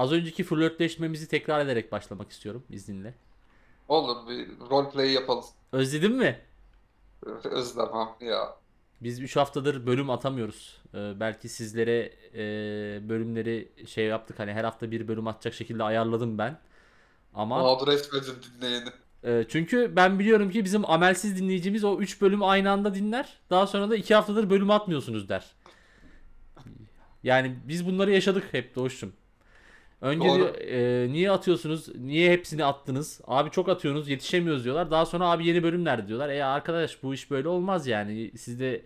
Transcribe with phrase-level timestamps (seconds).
[0.00, 3.14] Az önceki flörtleşmemizi tekrar ederek başlamak istiyorum izninle.
[3.88, 5.44] Olur bir roleplay yapalım.
[5.72, 6.38] Özledin mi?
[7.44, 8.56] Özlemem ya.
[9.00, 10.80] Biz 3 haftadır bölüm atamıyoruz.
[10.94, 12.38] Ee, belki sizlere e,
[13.08, 16.58] bölümleri şey yaptık hani her hafta bir bölüm atacak şekilde ayarladım ben.
[17.34, 18.88] Ama Mağdur etmedin dinleyeni.
[19.24, 23.38] e, çünkü ben biliyorum ki bizim amelsiz dinleyicimiz o 3 bölüm aynı anda dinler.
[23.50, 25.44] Daha sonra da 2 haftadır bölüm atmıyorsunuz der.
[27.22, 29.12] Yani biz bunları yaşadık hep Doğuş'cum.
[30.00, 30.38] Önce Doğru.
[30.38, 31.94] diyor, e, niye atıyorsunuz?
[31.94, 33.20] Niye hepsini attınız?
[33.26, 34.90] Abi çok atıyorsunuz yetişemiyoruz diyorlar.
[34.90, 36.28] Daha sonra abi yeni bölüm nerede diyorlar.
[36.28, 38.30] E arkadaş bu iş böyle olmaz yani.
[38.38, 38.82] Siz de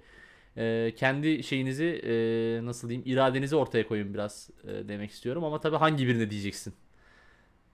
[0.56, 2.12] e, kendi şeyinizi e,
[2.66, 5.44] nasıl diyeyim iradenizi ortaya koyun biraz e, demek istiyorum.
[5.44, 6.74] Ama tabii hangi birine diyeceksin?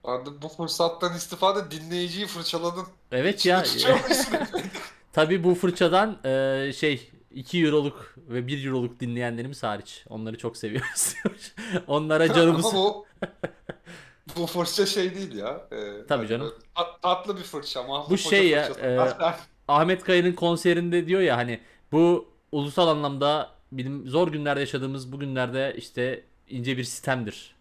[0.03, 2.85] Hadi bu fırsattan istifade dinleyiciyi fırçaladın.
[3.11, 3.63] Evet ya.
[5.13, 10.05] Tabii bu fırçadan e, şey 2 euroluk ve 1 euroluk dinleyenlerimiz hariç.
[10.09, 11.15] Onları çok seviyoruz.
[11.87, 12.65] Onlara canımız...
[12.65, 13.05] Ama bu
[14.37, 15.67] bu fırça şey değil ya.
[15.71, 15.77] Ee,
[16.07, 16.47] Tabii canım.
[16.47, 17.83] böyle tat- tatlı bir fırça.
[17.83, 18.79] Mahmut Bu Hoca şey ya, fırçası.
[18.81, 19.15] e,
[19.67, 21.61] Ahmet Kaya'nın konserinde diyor ya hani
[21.91, 27.55] bu ulusal anlamda bizim zor günlerde yaşadığımız bu günlerde işte ince bir sistemdir.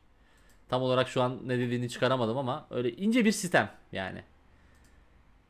[0.68, 4.24] Tam olarak şu an ne dediğini çıkaramadım ama öyle ince bir sistem yani.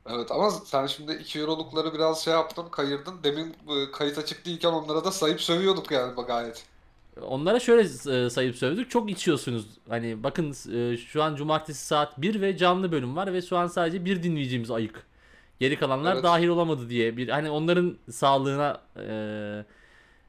[0.06, 3.22] Evet ama sen şimdi 2 eurolukları biraz şey yaptın, kayırdın.
[3.24, 6.69] Demin e, kayıt açık değilken onlara da sayıp sövüyorduk yani gayet.
[7.22, 8.90] Onlara şöyle e, sayıp sövdük.
[8.90, 9.66] Çok içiyorsunuz.
[9.88, 13.66] Hani bakın e, şu an cumartesi saat 1 ve canlı bölüm var ve şu an
[13.66, 15.06] sadece bir dinleyicimiz ayık.
[15.60, 16.24] Geri kalanlar Evet.
[16.24, 19.64] dahil olamadı diye bir hani onların sağlığına e,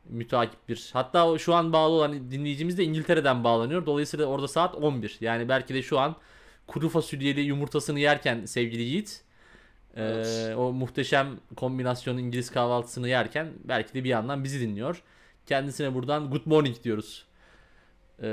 [0.09, 0.89] müteakip bir.
[0.93, 3.85] Hatta şu an bağlı olan dinleyicimiz de İngiltere'den bağlanıyor.
[3.85, 5.17] Dolayısıyla orada saat 11.
[5.21, 6.15] Yani belki de şu an
[6.67, 9.21] kuru fasulyeli yumurtasını yerken sevgili Yiğit
[9.95, 10.57] e, Evet.
[10.57, 15.03] o muhteşem kombinasyonu İngiliz kahvaltısını yerken belki de bir yandan bizi dinliyor.
[15.45, 17.25] Kendisine buradan good morning diyoruz.
[18.23, 18.27] Ee,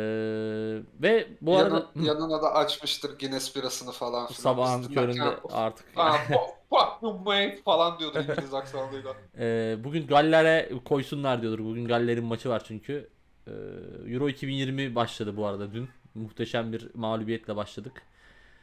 [1.03, 4.41] ve bu Yanı- arada yanına da açmıştır Guinness birasını falan filan.
[4.41, 5.87] sabahın köründe artık.
[5.97, 9.15] "Ah, fuck- fuck you mate" falan diyordu İngiliz aksanıyla.
[9.39, 11.65] Ee, bugün Galler'e koysunlar diyordur.
[11.65, 13.09] Bugün Galler'in maçı var çünkü.
[13.47, 13.51] Ee,
[14.07, 15.89] Euro 2020 başladı bu arada dün.
[16.15, 18.03] Muhteşem bir mağlubiyetle başladık.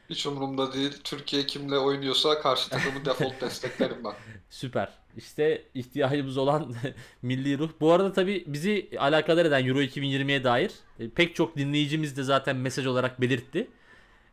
[0.09, 0.93] Hiç umurumda değil.
[1.03, 4.13] Türkiye kimle oynuyorsa karşı takımı default desteklerim ben.
[4.49, 4.89] Süper.
[5.17, 6.75] İşte ihtiyacımız olan
[7.21, 7.69] milli ruh.
[7.79, 12.55] Bu arada tabii bizi alakadar eden Euro 2020'ye dair e, pek çok dinleyicimiz de zaten
[12.55, 13.67] mesaj olarak belirtti.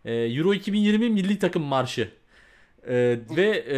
[0.05, 2.11] E, Euro 2020 milli takım marşı.
[2.89, 3.77] E, ve e,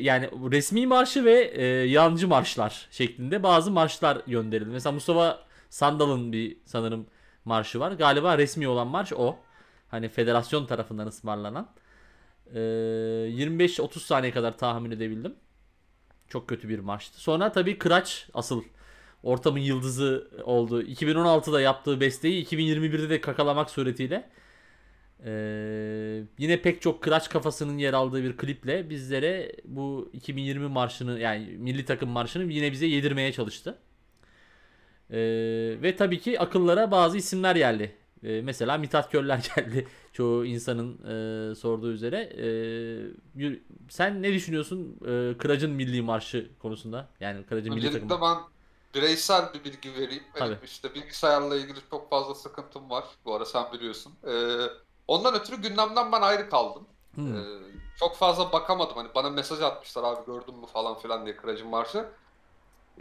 [0.00, 4.70] yani resmi marşı ve e, yancı marşlar şeklinde bazı marşlar gönderildi.
[4.70, 7.06] Mesela Mustafa Sandal'ın bir sanırım
[7.44, 7.92] marşı var.
[7.92, 9.36] Galiba resmi olan marş o.
[9.90, 11.68] Hani federasyon tarafından ısmarlanan.
[12.54, 15.34] E, 25-30 saniye kadar tahmin edebildim.
[16.28, 17.20] Çok kötü bir maçtı.
[17.20, 18.62] Sonra tabii Kıraç asıl
[19.22, 20.82] ortamın yıldızı oldu.
[20.82, 24.30] 2016'da yaptığı besteyi 2021'de de kakalamak suretiyle
[25.24, 31.46] ee, yine pek çok Kıraç kafasının yer aldığı bir kliple bizlere bu 2020 marşını yani
[31.58, 33.78] milli takım marşını yine bize yedirmeye çalıştı.
[35.10, 35.16] Ee,
[35.82, 37.96] ve tabii ki akıllara bazı isimler geldi.
[38.24, 39.88] Ee, mesela Mithat Körler geldi.
[40.12, 40.98] Çoğu insanın
[41.50, 42.32] e, sorduğu üzere.
[43.36, 47.08] Yürü- sen ne düşünüyorsun e, Kıraç'ın milli marşı konusunda?
[47.20, 48.20] Yani Kıraç'ın milli takımı.
[48.22, 48.38] ben
[48.94, 50.22] bireysel bir bilgi vereyim.
[50.36, 50.64] Benim Tabii.
[50.64, 53.04] işte bilgisayarla ilgili çok fazla sıkıntım var.
[53.24, 54.12] Bu ara sen biliyorsun.
[54.26, 54.32] Ee,
[55.08, 56.86] ondan ötürü gündemden ben ayrı kaldım.
[57.14, 57.36] Hmm.
[57.36, 57.40] Ee,
[58.00, 58.96] çok fazla bakamadım.
[58.96, 62.04] Hani bana mesaj atmışlar abi gördün mü falan filan diye Kıracın Marşı.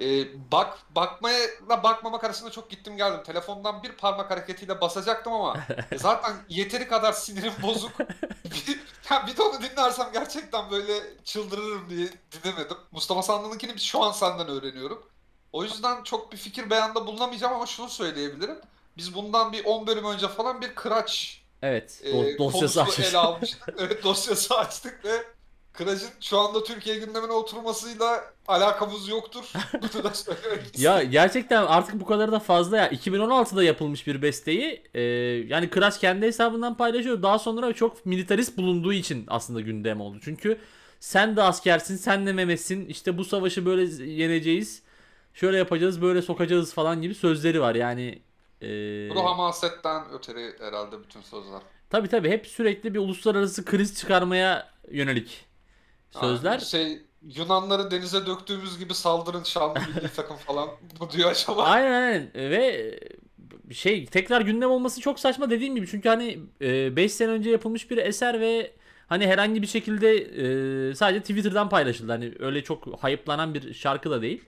[0.02, 1.48] Ee, bak bakmaya
[1.84, 3.24] bakmamak arasında çok gittim geldim.
[3.24, 5.58] Telefondan bir parmak hareketiyle basacaktım ama
[5.96, 8.00] zaten yeteri kadar sinirim bozuk.
[8.46, 8.80] bir,
[9.12, 10.94] ya bir de onu dinlersem gerçekten böyle
[11.26, 12.78] çıldırırım diye dinlemedim.
[12.92, 15.06] Mustafa Sandal'ınkini şu an senden öğreniyorum.
[15.54, 18.58] O yüzden çok bir fikir beyanda bulunamayacağım ama şunu söyleyebilirim.
[18.98, 22.02] Biz bundan bir 10 bölüm önce falan bir Kıraç Evet.
[22.04, 23.00] e, do- dosyası açmış.
[23.08, 23.70] ele almıştık.
[23.78, 25.24] Evet dosyası açtık ve
[25.74, 29.54] Kıraç'ın şu anda Türkiye gündemine oturmasıyla alakamız yoktur.
[29.74, 32.90] Bunu da söylemek Ya gerçekten artık bu kadar da fazla ya.
[32.90, 35.02] 2016'da yapılmış bir besteyi e,
[35.48, 37.22] yani Kıraç kendi hesabından paylaşıyor.
[37.22, 40.18] Daha sonra çok militarist bulunduğu için aslında gündem oldu.
[40.24, 40.58] Çünkü
[41.00, 42.86] sen de askersin, sen de Mehmet'sin.
[42.86, 44.82] İşte bu savaşı böyle yeneceğiz.
[45.34, 47.76] Şöyle yapacağız, böyle sokacağız falan gibi sözleri var.
[47.76, 48.22] Yani
[48.62, 48.68] e,
[49.16, 51.62] Bu hamasetten öteri herhalde bütün sözler.
[51.90, 55.46] tabii tabii hep sürekli bir uluslararası kriz çıkarmaya yönelik
[56.12, 56.52] sözler.
[56.52, 60.70] Yani şey Yunanları denize döktüğümüz gibi saldırın şanlı milli takım falan
[61.00, 61.64] bu diyor acaba.
[61.64, 63.00] Aynen aynen ve
[63.72, 66.40] şey tekrar gündem olması çok saçma dediğim gibi çünkü hani
[66.96, 68.72] 5 sene önce yapılmış bir eser ve
[69.08, 70.16] hani herhangi bir şekilde
[70.90, 72.12] e, sadece Twitter'dan paylaşıldı.
[72.12, 74.44] Hani öyle çok hype'lanan bir şarkı da değil.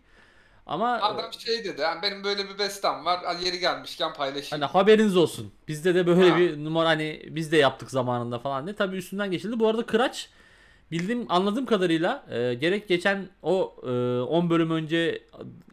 [0.66, 4.62] Ama Adam şey dedi yani benim böyle bir bestem var yeri gelmişken paylaşayım.
[4.62, 5.52] Hani haberiniz olsun.
[5.68, 6.38] Bizde de böyle Ha.
[6.38, 8.76] bir numara hani biz de yaptık zamanında falan diye.
[8.76, 9.60] Tabii üstünden geçildi.
[9.60, 10.30] Bu arada Kıraç
[10.92, 13.90] bildiğim anladığım kadarıyla e, gerek geçen o e,
[14.22, 15.24] 10 bölüm önce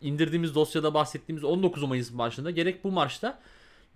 [0.00, 3.38] indirdiğimiz dosyada bahsettiğimiz 19 Mayıs marşında gerek bu marşta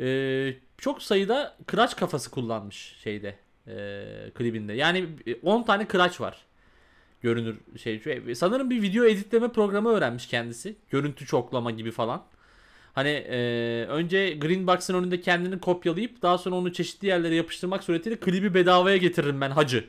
[0.00, 3.34] e, çok sayıda Kıraç kafası kullanmış şeyde
[3.66, 4.04] e,
[4.34, 4.72] klibinde.
[4.72, 6.36] Yani e, 10 tane Kıraç var.
[7.22, 8.34] Görünür şey.
[8.34, 10.76] Sanırım bir video editleme programı öğrenmiş kendisi.
[10.90, 12.22] Görüntü çoklama gibi falan.
[12.94, 13.38] Hani e,
[13.88, 19.40] önce Greenbox'ın önünde kendini kopyalayıp daha sonra onu çeşitli yerlere yapıştırmak suretiyle klibi bedavaya getiririm
[19.40, 19.84] ben hacı.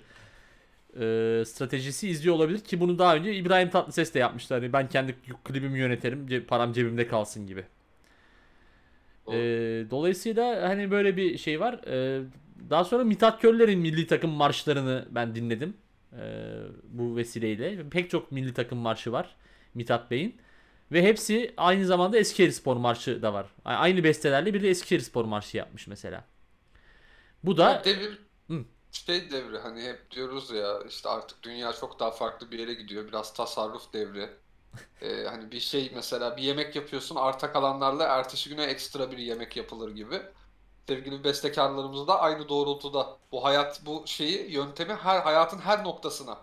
[1.00, 4.54] E, stratejisi izliyor olabilir ki bunu daha önce İbrahim Tatlıses de yapmıştı.
[4.54, 7.66] Hani ben kendi klibimi yöneterim, ce- param cebimde kalsın gibi.
[9.28, 9.36] E,
[9.92, 11.74] dolayısıyla hani böyle bir şey var.
[11.88, 12.22] E,
[12.70, 15.74] daha sonra Mithat Körler'in milli takım marşlarını ben dinledim.
[16.14, 16.24] E,
[16.84, 17.90] bu vesileyle.
[17.90, 19.36] Pek çok milli takım marşı var
[19.74, 20.36] Mithat Bey'in.
[20.92, 23.48] Ve hepsi aynı zamanda Eskişehirspor marşı da var.
[23.66, 26.26] Aynı bestelerle bir de Eskişehirspor marşı yapmış mesela.
[27.44, 28.66] Bu da devir Hı.
[28.94, 33.08] Şey devri hani hep diyoruz ya işte artık dünya çok daha farklı bir yere gidiyor.
[33.08, 34.30] Biraz tasarruf devri.
[35.02, 39.58] Ee, hani bir şey mesela bir yemek yapıyorsun arta kalanlarla ertesi güne ekstra bir yemek
[39.58, 40.22] yapılır gibi.
[40.88, 46.38] Sevgili bestekarlarımız da aynı doğrultuda bu hayat bu şeyi yöntemi her hayatın her noktasına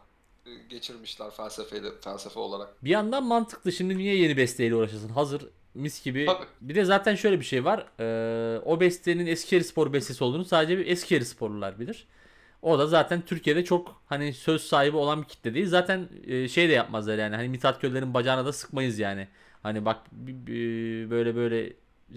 [0.47, 2.85] e, geçirmişler felsefeyle felsefe olarak.
[2.85, 3.73] bir yandan mantıklı.
[3.73, 5.09] Şimdi niye yeni besteyle uğraşasın?
[5.09, 6.27] Hazır mis gibi.
[6.27, 6.47] Tabii.
[6.61, 7.87] Bir de zaten şöyle bir şey var.
[8.01, 12.07] Ee, o bestenin Eskişehirspor bestesi olduğunu sadece bir Eskişehirsporlular bilir.
[12.63, 15.67] O da zaten Türkiye'de çok hani söz sahibi olan bir kitle değil.
[15.67, 17.37] Zaten e, şey de yapmazlar yani.
[17.37, 19.29] Hani Mithat Köller'in bacağına da sıkmayız yani.
[19.63, 20.13] Hani bak
[21.11, 21.73] böyle böyle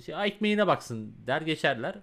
[0.05, 1.95] şey, "Ay, ekmeğine baksın der geçerler.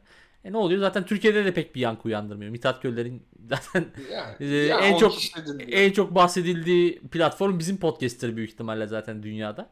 [0.44, 0.80] E ne oluyor?
[0.80, 2.50] Zaten Türkiye'de de pek bir yankı uyandırmıyor.
[2.50, 5.14] Mithat Köller'in zaten Yani, yani en çok
[5.68, 9.70] en çok bahsedildiği platform bizim podcast'tir büyük ihtimalle zaten dünyada.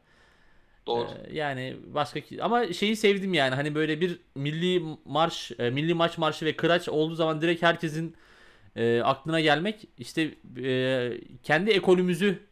[0.86, 1.08] Doğru.
[1.26, 6.18] Ee, yani başka ama şeyi sevdim yani hani böyle bir milli marş, e, milli maç
[6.18, 8.16] marşı ve kıraç olduğu zaman direkt herkesin
[8.78, 10.34] e, aklına gelmek işte
[10.64, 11.10] e,
[11.42, 12.48] kendi ekolümüzü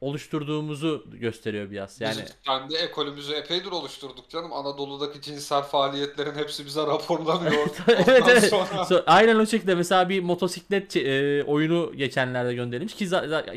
[0.00, 2.00] oluşturduğumuzu gösteriyor biraz.
[2.00, 4.52] Yani Biz kendi ekolümüzü epeydir oluşturduk canım.
[4.52, 7.66] Anadolu'daki cinsel faaliyetlerin hepsi bize raporlanıyor.
[7.88, 8.44] evet Ondan evet.
[8.44, 13.08] sonra- So- aynen o şekilde mesela bir motosiklet e, oyunu geçenlerde gönderilmiş ki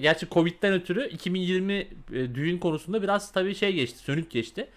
[0.02, 4.68] gerçi Covid'den ötürü 2020 e, düğün konusunda biraz tabii şey geçti, sönük geçti.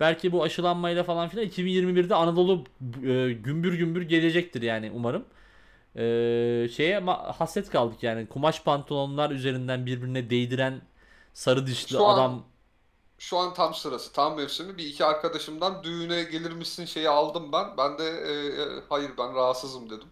[0.00, 2.64] Belki bu aşılanmayla falan filan 2021'de Anadolu
[3.06, 5.24] e, gümbür gümbür gelecektir yani umarım.
[5.96, 7.00] E, şeye
[7.38, 10.82] hasret kaldık yani kumaş pantolonlar üzerinden birbirine değdiren
[11.34, 12.44] sarı dişli Şu an- adam
[13.18, 14.78] Şu an tam sırası, tam mevsimi.
[14.78, 17.76] Bir iki arkadaşımdan düğüne gelir misin şeyi aldım ben.
[17.78, 18.32] Ben de e,
[18.62, 20.08] e, hayır ben rahatsızım dedim.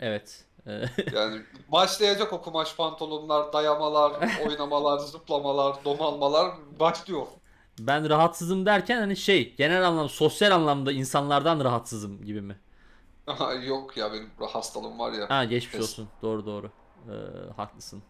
[0.00, 0.44] evet.
[1.10, 7.26] Yani başlayacak o kumaş pantolonlar, dayamalar, oynamalar, zıplamalar, domalmalar başlıyor.
[7.78, 12.60] Ben rahatsızım derken hani şey genel anlamda sosyal anlamda insanlardan rahatsızım gibi mi?
[13.30, 15.30] Aha, Yok ya benim hastalığım var ya.
[15.30, 16.08] Ha geçmiş Kes- olsun.
[16.22, 16.70] Doğru doğru.
[17.08, 17.12] Ee,
[17.56, 18.02] haklısın.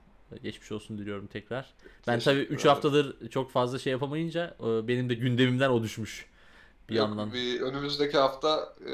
[0.43, 1.75] Geçmiş olsun diliyorum tekrar.
[2.07, 2.69] Ben tabii 3 ederim.
[2.69, 6.27] haftadır çok fazla şey yapamayınca e, benim de gündemimden o düşmüş.
[6.89, 7.33] Bir Yok, yandan.
[7.33, 8.93] bir önümüzdeki hafta e,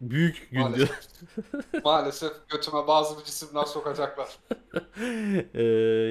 [0.00, 0.90] Büyük gün maalesef,
[1.84, 4.28] maalesef götüme bazı cisimler sokacaklar.
[5.54, 5.62] Ee,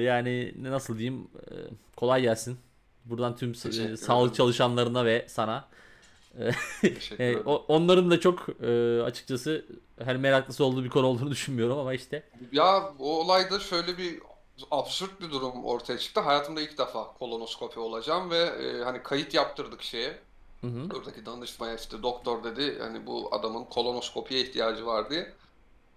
[0.04, 1.28] yani ne- nasıl diyeyim?
[1.50, 1.54] Ee,
[1.96, 2.58] kolay gelsin.
[3.04, 4.36] Buradan tüm Teşekkür e, sağlık ederim.
[4.36, 5.68] çalışanlarına ve sana.
[7.18, 7.36] E,
[7.68, 9.66] onların da çok e, açıkçası
[9.98, 12.22] her meraklısı olduğu bir konu olduğunu düşünmüyorum ama işte.
[12.52, 14.20] Ya o olayda şöyle bir
[14.70, 16.20] absürt bir durum ortaya çıktı.
[16.20, 20.18] Hayatımda ilk defa kolonoskopi olacağım ve e, hani kayıt yaptırdık şeye.
[20.60, 20.96] Hı hı.
[20.98, 25.32] Oradaki danışmaya işte doktor dedi hani bu adamın kolonoskopiye ihtiyacı var diye.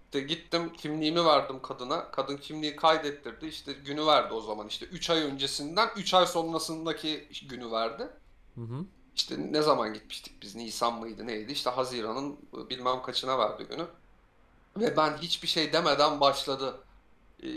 [0.04, 2.10] İşte gittim kimliğimi verdim kadına.
[2.10, 3.46] Kadın kimliği kaydettirdi.
[3.46, 4.68] İşte günü verdi o zaman.
[4.68, 8.08] İşte 3 ay öncesinden 3 ay sonrasındaki günü verdi.
[8.54, 8.84] Hı hı.
[9.18, 10.54] İşte ne zaman gitmiştik biz?
[10.54, 11.52] Nisan mıydı neydi?
[11.52, 12.38] İşte Haziran'ın
[12.70, 13.86] bilmem kaçına verdi günü.
[14.76, 16.80] Ve ben hiçbir şey demeden başladı.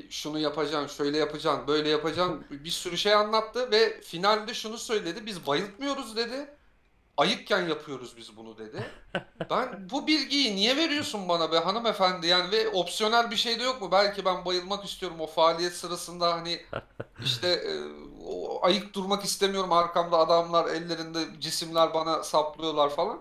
[0.10, 2.46] Şunu yapacaksın, şöyle yapacaksın, böyle yapacaksın.
[2.50, 5.26] Bir sürü şey anlattı ve finalde şunu söyledi.
[5.26, 6.50] Biz bayıltmıyoruz dedi.
[7.18, 8.92] Ayıkken yapıyoruz biz bunu dedi.
[9.50, 13.82] Ben bu bilgiyi niye veriyorsun bana be hanımefendi yani ve opsiyonel bir şey de yok
[13.82, 13.92] mu?
[13.92, 16.62] Belki ben bayılmak istiyorum o faaliyet sırasında hani
[17.24, 17.64] işte
[18.26, 23.20] o ayık durmak istemiyorum arkamda adamlar ellerinde cisimler bana saplıyorlar falan.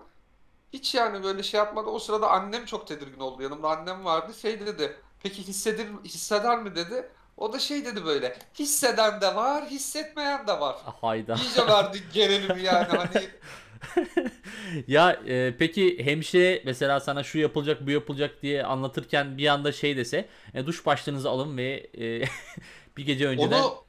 [0.73, 1.89] Hiç yani böyle şey yapmadı.
[1.89, 3.43] O sırada annem çok tedirgin oldu.
[3.43, 4.33] Yanımda annem vardı.
[4.41, 4.95] Şey dedi.
[5.23, 7.09] Peki hissedir, hisseder mi dedi.
[7.37, 8.37] O da şey dedi böyle.
[8.59, 10.75] Hisseden de var, hissetmeyen de var.
[11.01, 11.35] Hayda.
[11.35, 13.27] İyice verdik gerilimi yani hani
[14.87, 19.97] Ya e, peki hemşire mesela sana şu yapılacak bu yapılacak diye anlatırken bir anda şey
[19.97, 22.23] dese e, duş başlığınızı alın ve e,
[22.97, 23.83] bir gece önceden onu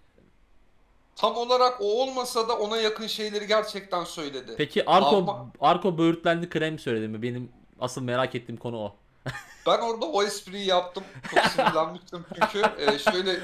[1.16, 4.54] tam olarak o olmasa da ona yakın şeyleri gerçekten söyledi.
[4.56, 7.22] Peki Arko Alma- Arko böğürtlenli krem söyledi mi?
[7.22, 8.96] Benim asıl merak ettiğim konu o.
[9.66, 11.04] Ben orada o espriyi yaptım.
[11.34, 12.62] Çok sinirlenmiştim çünkü.
[12.78, 13.40] Ee, şöyle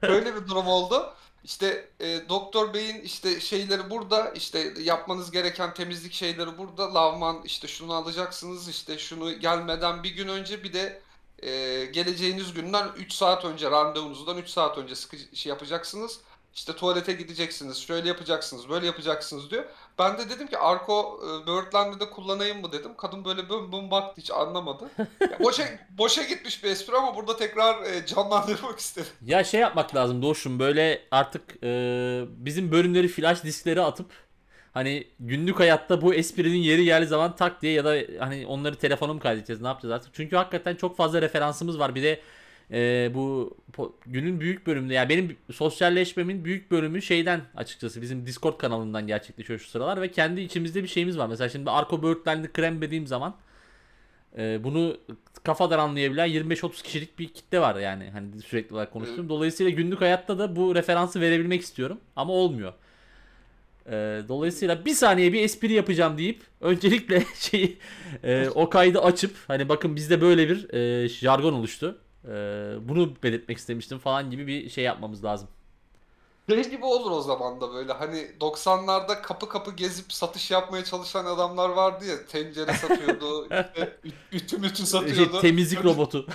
[0.00, 1.14] şöyle bir durum oldu.
[1.44, 7.68] İşte e, doktor beyin işte şeyleri burada işte yapmanız gereken temizlik şeyleri burada lavman işte
[7.68, 11.00] şunu alacaksınız işte şunu gelmeden bir gün önce bir de
[11.42, 16.20] e, geleceğiniz günden 3 saat önce randevunuzdan 3 saat önce sıkı şey yapacaksınız.
[16.54, 19.64] İşte tuvalete gideceksiniz, şöyle yapacaksınız, böyle yapacaksınız diyor.
[19.98, 22.90] Ben de dedim ki Arko e, Birdland'de de kullanayım mı dedim.
[22.96, 24.90] Kadın böyle bım bım baktı hiç anlamadı.
[25.20, 29.12] Ya boşa, boşa gitmiş bir espri ama burada tekrar e, canlandırmak istedim.
[29.26, 31.68] Ya şey yapmak lazım Doğuş'um böyle artık e,
[32.28, 34.06] bizim bölümleri flash disklere atıp
[34.74, 39.12] hani günlük hayatta bu esprinin yeri geldiği zaman tak diye ya da hani onları telefona
[39.14, 40.14] mı kaydedeceğiz ne yapacağız artık.
[40.14, 41.94] Çünkü hakikaten çok fazla referansımız var.
[41.94, 42.20] Bir de
[42.72, 43.56] e, bu
[44.06, 49.68] günün büyük bölümünde yani benim sosyalleşmemin büyük bölümü şeyden açıkçası bizim Discord kanalından gerçekleşiyor şu
[49.68, 51.26] sıralar ve kendi içimizde bir şeyimiz var.
[51.26, 53.36] Mesela şimdi Arko Böğürtlenli krem dediğim zaman
[54.38, 54.96] e, bunu
[55.44, 59.28] kafadan anlayabilen 25-30 kişilik bir kitle var yani hani sürekli olarak konuştuğum.
[59.28, 62.72] Dolayısıyla günlük hayatta da bu referansı verebilmek istiyorum ama olmuyor.
[63.86, 63.92] E,
[64.28, 67.78] dolayısıyla bir saniye bir espri yapacağım deyip öncelikle şeyi
[68.24, 71.98] e, o kaydı açıp hani bakın bizde böyle bir e, jargon oluştu.
[72.24, 72.28] E,
[72.88, 75.48] bunu belirtmek istemiştim falan gibi bir şey yapmamız lazım.
[76.48, 81.24] Şey gibi olur o zaman da böyle hani 90'larda kapı kapı gezip satış yapmaya çalışan
[81.24, 83.98] adamlar vardı ya tencere satıyordu işte
[84.32, 85.40] ütü mütü Şey, satıyordu.
[85.40, 86.26] temizlik robotu.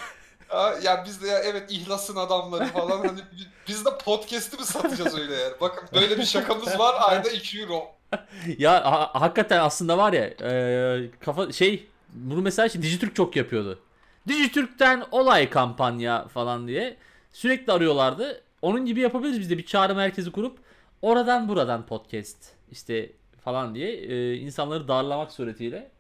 [0.47, 4.65] Ha, Ya biz de ya evet ihlasın adamları falan hani bi- biz de podcast'i mi
[4.65, 5.53] satacağız öyle yani.
[5.61, 7.83] Bakın böyle bir şakamız var ayda 2 euro.
[8.57, 13.79] ya ha- hakikaten aslında var ya e, kafa şey bunu mesela şey, Dijitürk çok yapıyordu.
[14.27, 16.97] Dijitürk'ten olay kampanya falan diye
[17.31, 18.41] sürekli arıyorlardı.
[18.61, 20.57] Onun gibi yapabiliriz biz de bir çağrı merkezi kurup
[21.01, 22.37] oradan buradan podcast
[22.71, 23.11] işte
[23.43, 25.91] falan diye e, insanları darlamak suretiyle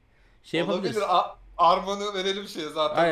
[0.43, 0.97] şey yapabiliriz.
[0.97, 1.15] Olabilir.
[1.17, 3.05] A- Armanı verelim şeye zaten.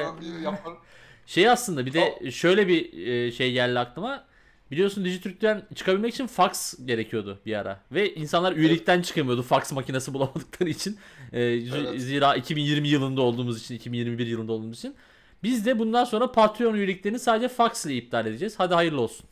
[0.44, 0.78] Yaparım.
[1.26, 4.26] Şey aslında bir de şöyle bir e, şey geldi aklıma.
[4.72, 7.80] Biliyorsun Dijitürk'ten çıkabilmek için fax gerekiyordu bir ara.
[7.92, 10.98] Ve insanlar üyelikten çıkamıyordu fax makinesi bulamadıkları için.
[11.34, 12.02] E, z- Evet.
[12.02, 14.96] Zira 2020 yılında olduğumuz için, 2021 yılında olduğumuz için.
[15.44, 18.56] Biz de bundan sonra Patreon üyeliklerini sadece fax ile iptal edeceğiz.
[18.58, 19.26] Hadi hayırlı olsun.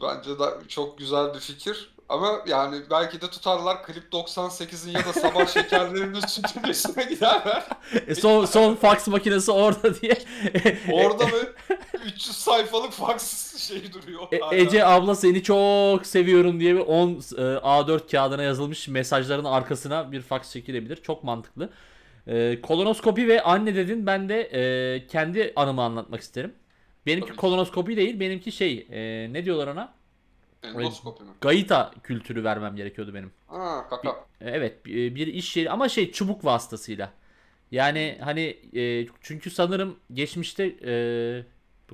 [0.00, 1.94] Bence de çok güzel bir fikir.
[2.12, 6.14] Ama yani belki de tutarlar Klip 98'in ya da Sabah Şekerlerinin
[6.70, 7.66] üstüne giderler.
[8.06, 10.18] E, son, son fax makinesi orada diye.
[10.92, 11.38] Orada mı
[12.06, 14.22] 300 sayfalık fax şeyi duruyor.
[14.32, 14.56] E-.
[14.60, 20.20] Ece abla seni çok seviyorum diye bir 10 e, A4 kağıdına yazılmış mesajların arkasına bir
[20.20, 20.96] fax çekilebilir.
[20.96, 21.70] Çok mantıklı.
[22.26, 26.54] E, kolonoskopi ve anne dedin ben de e, kendi anımı anlatmak isterim.
[27.06, 30.01] Benimki Tabii kolonoskopi değil benimki şey e, ne diyorlar ona?
[30.62, 31.30] Endoskopi mi?
[31.40, 33.32] Gaita kültürü vermem gerekiyordu benim.
[33.46, 34.08] Ha kaka.
[34.40, 37.10] E, Evet bir bir iş yeri ama şey çubuk vasıtasıyla.
[37.70, 40.94] Yani hani e, çünkü sanırım geçmişte e,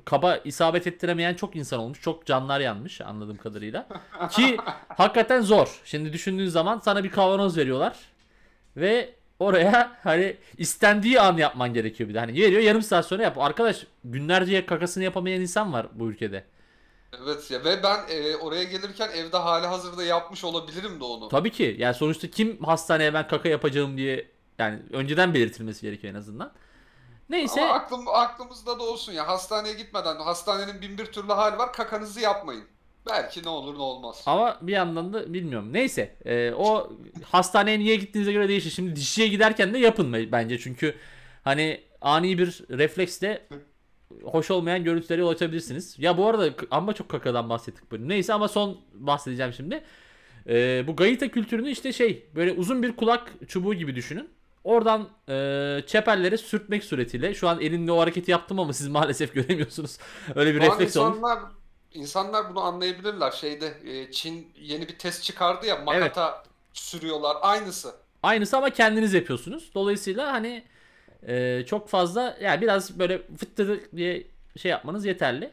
[0.05, 2.01] kaba isabet ettiremeyen çok insan olmuş.
[2.01, 3.87] Çok canlar yanmış anladığım kadarıyla.
[4.31, 4.57] Ki
[4.87, 5.81] hakikaten zor.
[5.85, 7.97] Şimdi düşündüğün zaman sana bir kavanoz veriyorlar.
[8.77, 9.09] Ve
[9.39, 12.19] oraya hani istendiği an yapman gerekiyor bir de.
[12.19, 13.37] Hani veriyor yarım saat sonra yap.
[13.37, 16.43] Arkadaş günlerce kakasını yapamayan insan var bu ülkede.
[17.23, 21.29] Evet ya ve ben e, oraya gelirken evde hali hazırda yapmış olabilirim de onu.
[21.29, 21.75] Tabii ki.
[21.79, 26.51] Yani sonuçta kim hastaneye ben kaka yapacağım diye yani önceden belirtilmesi gerekiyor en azından.
[27.29, 31.73] Neyse Ama aklım, aklımızda da olsun ya hastaneye gitmeden hastanenin bin bir türlü hali var
[31.73, 32.63] kakanızı yapmayın.
[33.09, 34.23] Belki ne olur ne olmaz.
[34.25, 35.73] ama bir yandan da bilmiyorum.
[35.73, 36.91] Neyse e, o
[37.23, 38.69] hastaneye niye gittiğinize göre değişir.
[38.69, 40.95] Şimdi dişçiye giderken de yapın be- bence çünkü
[41.43, 43.47] hani ani bir refleksle
[44.23, 45.95] hoş olmayan görüntülere yol açabilirsiniz.
[45.99, 48.07] Ya bu arada amma çok kakadan bahsettik böyle.
[48.07, 49.83] Neyse ama son bahsedeceğim şimdi.
[50.47, 54.29] Ee, bu Gaita kültürünü işte şey böyle uzun bir kulak çubuğu gibi düşünün.
[54.63, 59.97] Oradan e, çeperlere sürtmek suretiyle şu an elimle o hareketi yaptım ama siz maalesef göremiyorsunuz.
[60.35, 61.17] Öyle bir refleks olmuş.
[61.17, 61.39] insanlar,
[61.93, 63.31] insanlar bunu anlayabilirler.
[63.31, 67.95] Şeyde e, Çin yeni bir test çıkardı ya makata sürüyorlar aynısı.
[68.23, 69.71] Aynısı ama kendiniz yapıyorsunuz.
[69.75, 70.63] Dolayısıyla hani
[71.27, 74.23] e, çok fazla yani biraz böyle fıttırık diye
[74.57, 75.51] şey yapmanız yeterli.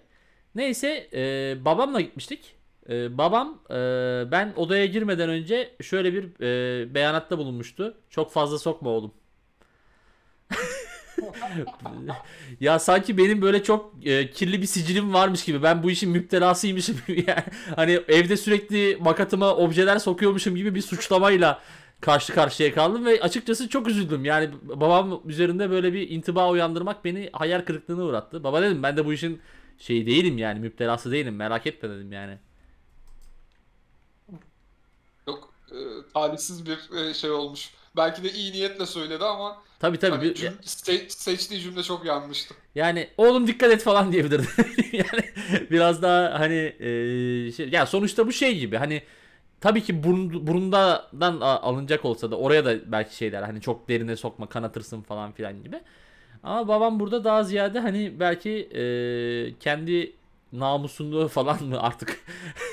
[0.55, 2.57] Neyse e, babamla gitmiştik.
[2.89, 3.75] E, babam e,
[4.31, 7.95] ben odaya girmeden önce şöyle bir e, beyanatta bulunmuştu.
[8.11, 9.13] Çok fazla sokma oğlum.
[12.61, 15.63] ya sanki benim böyle çok e, kirli bir sicilim varmış gibi.
[15.63, 17.45] Ben bu işin müptelasıymışım yani.
[17.77, 21.61] Hani evde sürekli makatıma objeler sokuyormuşum gibi bir suçlamayla
[22.01, 24.25] karşı karşıya kaldım ve açıkçası çok üzüldüm.
[24.25, 28.45] Yani babam üzerinde böyle bir intiba uyandırmak beni hayal kırıklığına uğrattı.
[28.45, 29.41] Baba dedim ben de bu işin
[29.79, 32.39] şeyi değilim yani müptelası değilim merak etme dedim yani.
[35.73, 35.79] e,
[36.15, 37.71] talihsiz bir e, şey olmuş.
[37.97, 40.13] Belki de iyi niyetle söyledi ama Tabii tabii.
[40.17, 42.55] hani bir- cüm- se- seçtiği cümle çok yanlıştı.
[42.75, 44.47] Yani oğlum dikkat et falan diyebilirdi.
[44.93, 45.25] yani
[45.71, 49.03] biraz daha hani e, şey, ya sonuçta bu şey gibi hani
[49.61, 54.49] tabii ki burun, burundan alınacak olsa da oraya da belki şeyler hani çok derine sokma
[54.49, 55.81] kanatırsın falan filan gibi.
[56.43, 58.83] Ama babam burada daha ziyade hani belki e,
[59.61, 60.13] kendi
[60.53, 62.25] namusunu falan mı artık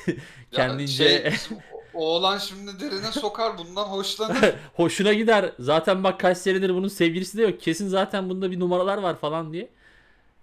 [0.52, 1.58] kendince şey,
[1.94, 4.56] oğlan şimdi derine sokar bundan hoşlanır.
[4.75, 5.52] hoşuna gider.
[5.60, 7.62] Zaten bak kaç senedir bunun sevgilisi de yok.
[7.62, 9.70] Kesin zaten bunda bir numaralar var falan diye.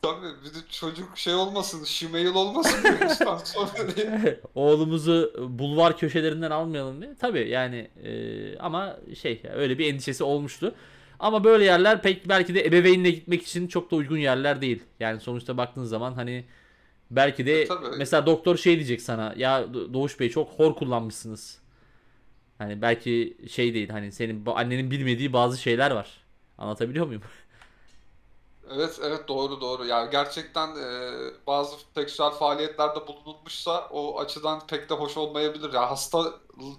[0.03, 4.41] Tabii bir de çocuk şey olmasın, şimeil olmasın Yunanistan sonra diye.
[4.55, 7.15] Oğlumuzu bulvar köşelerinden almayalım diye.
[7.21, 10.75] Tabii yani e, ama şey öyle bir endişesi olmuştu.
[11.19, 14.83] Ama böyle yerler pek belki de ebeveynle gitmek için çok da uygun yerler değil.
[15.01, 16.45] Yani sonuçta baktığın zaman hani
[17.11, 17.97] belki de E, tabii.
[17.99, 21.61] mesela doktor şey diyecek sana ya Do- Doğuş Bey çok hor kullanmışsınız.
[22.59, 26.11] Hani belki şey değil hani senin annenin bilmediği bazı şeyler var.
[26.59, 27.23] Anlatabiliyor muyum?
[28.75, 29.87] Evet evet doğru doğru.
[29.87, 31.11] Yani gerçekten e,
[31.47, 35.73] bazı seksüel faaliyetlerde bulunulmuşsa o açıdan pek de hoş olmayabilir.
[35.73, 36.25] Ya hasta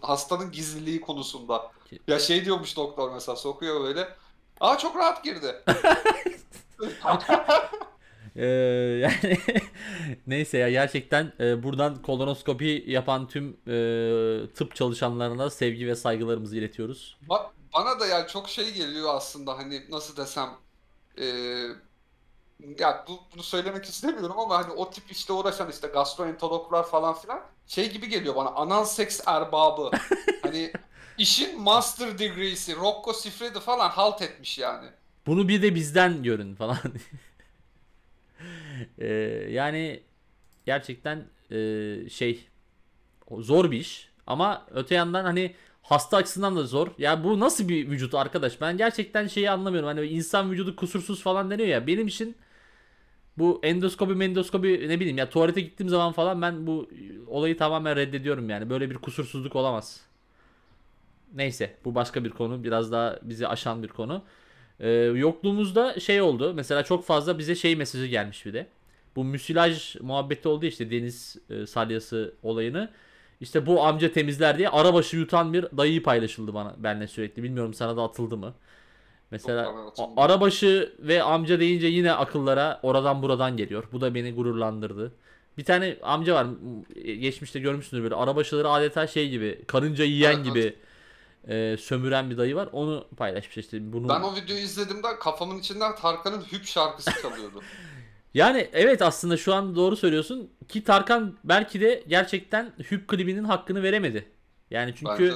[0.02, 1.72] hastanın gizliliği konusunda.
[2.08, 4.10] Ya şey diyormuş doktor mesela sokuyor böyle.
[4.60, 5.64] Aa çok rahat girdi.
[8.36, 8.46] Ee,
[9.02, 9.38] yani
[10.28, 17.18] neyse ya gerçekten e, buradan kolonoskopi yapan tüm e, tıp çalışanlarına sevgi ve saygılarımızı iletiyoruz.
[17.30, 20.50] Ba- Bana da yani çok şey geliyor aslında hani nasıl desem
[21.22, 21.26] e,
[22.80, 27.42] ya bu, bunu söylemek istemiyorum ama hani o tip işte uğraşan işte gastroenterologlar falan filan
[27.68, 29.92] şey gibi geliyor bana anal seks erbabı
[30.42, 30.74] hani
[31.18, 34.90] işin master degree'si Rocco Siffredi falan halt etmiş yani.
[35.26, 36.78] Bunu bir de bizden görün falan.
[39.00, 39.08] Ee,
[39.50, 40.04] yani
[40.66, 41.56] gerçekten e,
[42.10, 42.48] şey
[43.32, 45.56] zor bir iş ama öte yandan hani
[45.92, 46.88] hasta açısından da zor.
[46.98, 48.62] Ya bu nasıl bir vücut arkadaş?
[48.62, 49.88] Ben gerçekten şeyi anlamıyorum.
[49.88, 51.88] Hani insan vücudu kusursuz falan deniyor ya.
[51.88, 52.36] Benim için
[53.38, 56.90] bu endoskopi mendoskopi ne bileyim ya tuvalete gittiğim zaman falan ben bu
[57.28, 58.70] olayı tamamen reddediyorum yani.
[58.70, 60.02] Böyle bir kusursuzluk olamaz.
[61.36, 62.64] Neyse bu başka bir konu.
[62.64, 64.24] Biraz daha bizi aşan bir konu.
[64.80, 66.54] Ee, yokluğumuzda şey oldu.
[66.56, 68.68] Mesela çok fazla bize şey mesajı gelmiş bir de.
[69.16, 72.90] Bu müsilaj muhabbeti oldu işte deniz e, salyası olayını.
[73.42, 77.44] İşte bu amca temizler diye arabaşı yutan bir dayı paylaşıldı bana benle sürekli.
[77.44, 78.54] Bilmiyorum sana da atıldı mı?
[79.32, 79.76] Mesela
[80.18, 83.84] arabaşı ve amca deyince yine akıllara oradan buradan geliyor.
[83.92, 85.12] Bu da beni gururlandırdı.
[85.58, 86.48] Bir tane amca var.
[87.04, 90.76] Geçmişte görmüşsündür böyle arabaşıları adeta şey gibi karınca yiyen Evet, gibi
[91.48, 92.70] e, sömüren bir dayı var.
[92.72, 93.94] Onu paylaşmış işte.
[93.94, 97.62] Bunu Ben o videoyu izlediğimde kafamın içinden Tarkan'ın Hüp şarkısı çalıyordu.
[98.34, 103.84] Yani evet aslında şu an doğru söylüyorsun ki Tarkan belki de gerçekten Hüp klibinin hakkını
[103.84, 104.26] veremedi.
[104.72, 105.34] Yani çünkü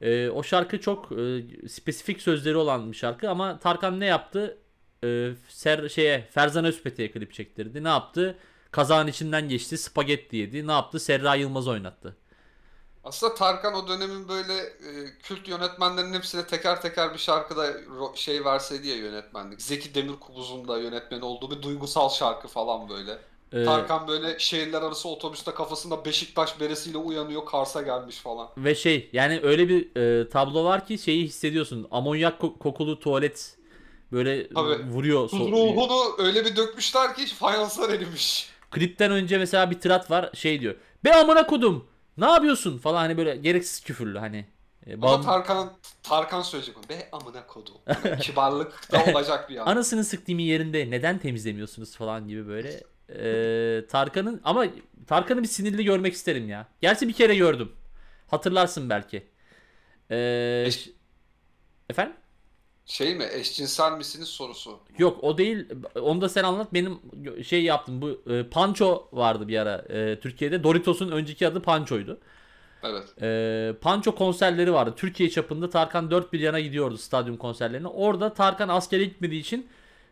[0.00, 4.58] e, o şarkı çok e, spesifik sözleri olan bir şarkı ama Tarkan ne yaptı?
[5.04, 7.84] E, ser şeye Ferzan Özpetek'e klip çektirdi.
[7.84, 8.38] Ne yaptı?
[8.70, 10.66] Kazağın içinden geçti, spagetti yedi.
[10.66, 11.00] Ne yaptı?
[11.00, 12.16] Serra Yılmaz oynattı.
[13.04, 17.66] Aslında Tarkan o dönemin böyle e, kült yönetmenlerin hepsine teker teker bir şarkıda
[18.14, 19.62] şey verseydi ya yönetmenlik.
[19.62, 23.18] Zeki Demirkubuz'un da yönetmeni olduğu bir duygusal şarkı falan böyle.
[23.52, 28.48] E, Tarkan böyle şehirler arası otobüste kafasında Beşiktaş beresiyle uyanıyor Kars'a gelmiş falan.
[28.56, 31.88] ve şey yani öyle bir e, tablo var ki şeyi hissediyorsun.
[31.90, 33.56] Amonyak ko- kokulu tuvalet
[34.12, 34.84] böyle Tabii.
[34.90, 35.28] vuruyor.
[35.28, 38.50] So- ruhunu öyle bir dökmüşler ki fayanslar erimiş.
[38.70, 40.74] Klipten önce mesela bir tirat var şey diyor.
[41.04, 41.84] Be amına kodum.
[42.18, 44.46] Ne yapıyorsun falan hani böyle gereksiz küfürlü hani.
[44.86, 46.88] E, Ama bağım- Tarkan Tarkan söyleyecek onu.
[46.88, 47.70] Be amına kodu.
[48.20, 49.66] Kibarlık da olacak bir an.
[49.66, 52.80] Anasını sıktığımın yerinde neden temizlemiyorsunuz falan gibi böyle.
[53.08, 54.66] E, Tarkan'ın ama
[55.06, 56.66] Tarkan'ı bir sinirli görmek isterim ya.
[56.80, 57.72] Gerçi bir kere gördüm.
[58.26, 59.26] Hatırlarsın belki.
[60.10, 60.90] E, Eş-
[61.90, 62.16] efendim?
[62.88, 63.28] Şey mi?
[63.32, 64.78] Eşcinsel misiniz sorusu.
[64.98, 65.66] Yok o değil.
[66.00, 66.74] Onu da sen anlat.
[66.74, 66.98] Benim
[67.44, 68.02] şey yaptım.
[68.02, 70.64] Bu e, Pancho vardı bir ara e, Türkiye'de.
[70.64, 72.18] Doritos'un önceki adı Pancho'ydu.
[72.82, 73.22] Evet.
[73.22, 74.94] Ee, Panço konserleri vardı.
[74.96, 77.88] Türkiye çapında Tarkan dört bir yana gidiyordu stadyum konserlerine.
[77.88, 79.68] Orada Tarkan askere gitmediği için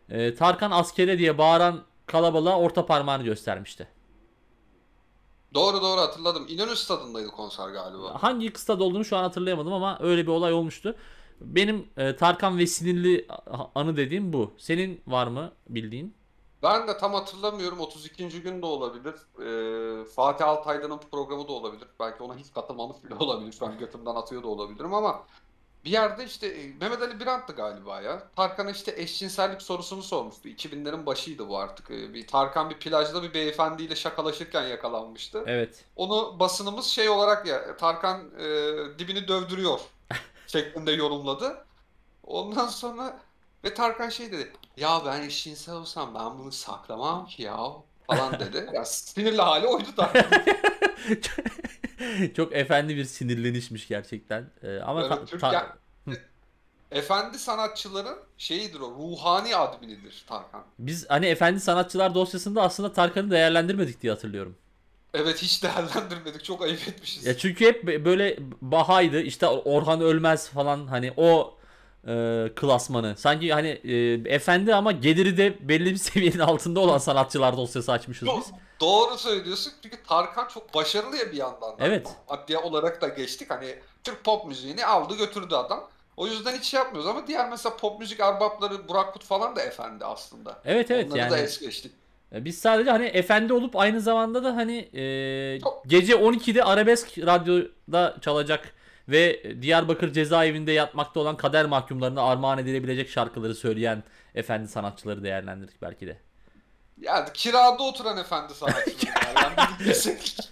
[0.09, 3.87] e, Tarkan askere diye bağıran kalabalığa orta parmağını göstermişti.
[5.53, 6.45] Doğru doğru hatırladım.
[6.49, 8.23] İnönü stadındaydı konser galiba.
[8.23, 10.95] Hangi stad olduğunu şu an hatırlayamadım ama öyle bir olay olmuştu.
[11.41, 13.27] Benim e, Tarkan ve sinirli
[13.75, 14.51] anı dediğim bu.
[14.57, 16.13] Senin var mı bildiğin?
[16.63, 17.79] Ben de tam hatırlamıyorum.
[17.79, 18.41] 32.
[18.41, 19.13] gün de olabilir.
[19.41, 21.87] Ee, Fatih Altaylı'nın programı da olabilir.
[21.99, 23.51] Belki ona hiç katılmamış bile olabilir.
[23.51, 25.23] Şu an götümden atıyor da olabilirim ama
[25.85, 28.23] bir yerde işte e, Mehmet Ali Birant'tı galiba ya.
[28.35, 30.49] Tarkan'a işte eşcinsellik sorusunu sormuştu.
[30.49, 31.91] 2000'lerin başıydı bu artık.
[31.91, 35.43] E, Bir Tarkan bir plajda bir beyefendiyle şakalaşırken yakalanmıştı.
[35.47, 35.85] Evet.
[35.95, 38.45] Onu basınımız şey olarak ya Tarkan e,
[38.99, 39.79] dibini dövdürüyor
[40.47, 41.65] şeklinde yorumladı.
[42.23, 43.19] Ondan sonra
[43.63, 44.51] ve Tarkan şey dedi.
[44.77, 47.57] Ya ben eşcinsel olsam ben bunu saklamam ki ya
[48.07, 48.69] falan dedi.
[48.73, 50.25] Ya sinirli hali oydu Tarkan.
[52.35, 54.49] Çok efendi bir sinirlenişmiş gerçekten.
[54.63, 55.77] Ee, ama Evet, ta- Türk- ta-
[56.91, 60.63] Efendi sanatçıların şeyidir o, ruhani adminidir Tarkan.
[60.79, 64.57] biz hani efendi sanatçılar dosyasında aslında Tarkan'ı değerlendirmedik diye hatırlıyorum.
[65.13, 67.25] Evet hiç değerlendirmedik, çok ayıp etmişiz.
[67.25, 71.57] Ya çünkü hep böyle Baha'ydı işte Orhan Ölmez falan hani o
[72.07, 73.15] e, klasmanı.
[73.17, 78.27] Sanki hani e, efendi ama geliri de belli bir seviyenin altında olan sanatçılar dosyası açmışız
[78.27, 78.51] Do- biz.
[78.79, 81.85] Doğru söylüyorsun çünkü Tarkan çok başarılı ya bir yandan da.
[81.85, 82.07] Evet.
[82.29, 85.89] Maddi olarak da geçtik hani Türk pop müziğini aldı götürdü adam.
[86.17, 89.61] O yüzden hiç şey yapmıyoruz ama diğer mesela pop müzik arbapları Burak Kut falan da
[89.61, 90.61] efendi aslında.
[90.65, 91.31] Evet evet Onları yani.
[91.31, 91.91] da es geçtik.
[92.31, 95.03] Ya Biz sadece hani efendi olup aynı zamanda da hani e,
[95.87, 98.73] gece 12'de arabesk radyoda çalacak
[99.09, 104.03] ve Diyarbakır cezaevinde yatmakta olan kader mahkumlarına armağan edilebilecek şarkıları söyleyen
[104.35, 106.19] efendi sanatçıları değerlendirdik belki de.
[107.01, 109.17] Yani kirada oturan efendi sanatçılar.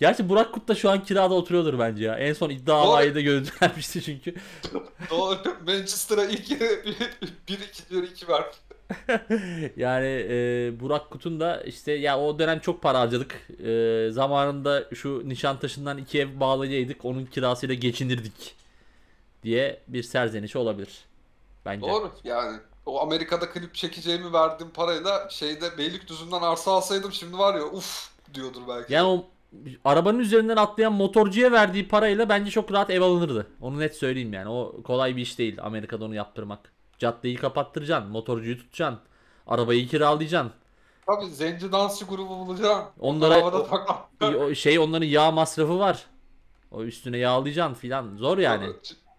[0.00, 2.14] Gerçi Burak Kut da şu an kirada oturuyordur bence ya.
[2.14, 2.86] En son iddia Doğru.
[2.86, 4.34] havayı da görüntülenmişti çünkü.
[5.10, 5.38] Doğru.
[5.66, 6.64] Manchester'a ilk yere
[7.48, 8.44] 1-2 2 ver.
[9.76, 13.48] yani e, Burak Kut'un da işte ya o dönem çok para harcadık.
[13.64, 17.04] E, zamanında şu Nişantaşı'ndan iki ev bağlayaydık.
[17.04, 18.54] Onun kirasıyla geçinirdik
[19.42, 21.04] diye bir serzeniş olabilir.
[21.64, 21.86] Bence.
[21.86, 22.58] Doğru yani.
[22.86, 28.62] O Amerika'da klip çekeceğimi verdiğim parayla şeyde Beylikdüzü'nden arsa alsaydım şimdi var ya uf diyordur
[28.68, 28.92] belki.
[28.92, 29.26] Yani o
[29.84, 33.46] arabanın üzerinden atlayan motorcuya verdiği parayla bence çok rahat ev alınırdı.
[33.60, 34.48] Onu net söyleyeyim yani.
[34.48, 36.75] O kolay bir iş değil Amerika'da onu yaptırmak.
[36.98, 38.98] Caddeyi kapattıracaksın, motorcuyu tutacaksın,
[39.46, 40.52] arabayı kiralayacaksın.
[41.06, 42.84] Tabii zenci dansçı grubu bulacağım.
[43.00, 44.26] Onlara o-.
[44.26, 46.06] O şey onların yağ masrafı var.
[46.70, 48.16] O üstüne yağlayacaksın filan.
[48.16, 48.66] Zor yani.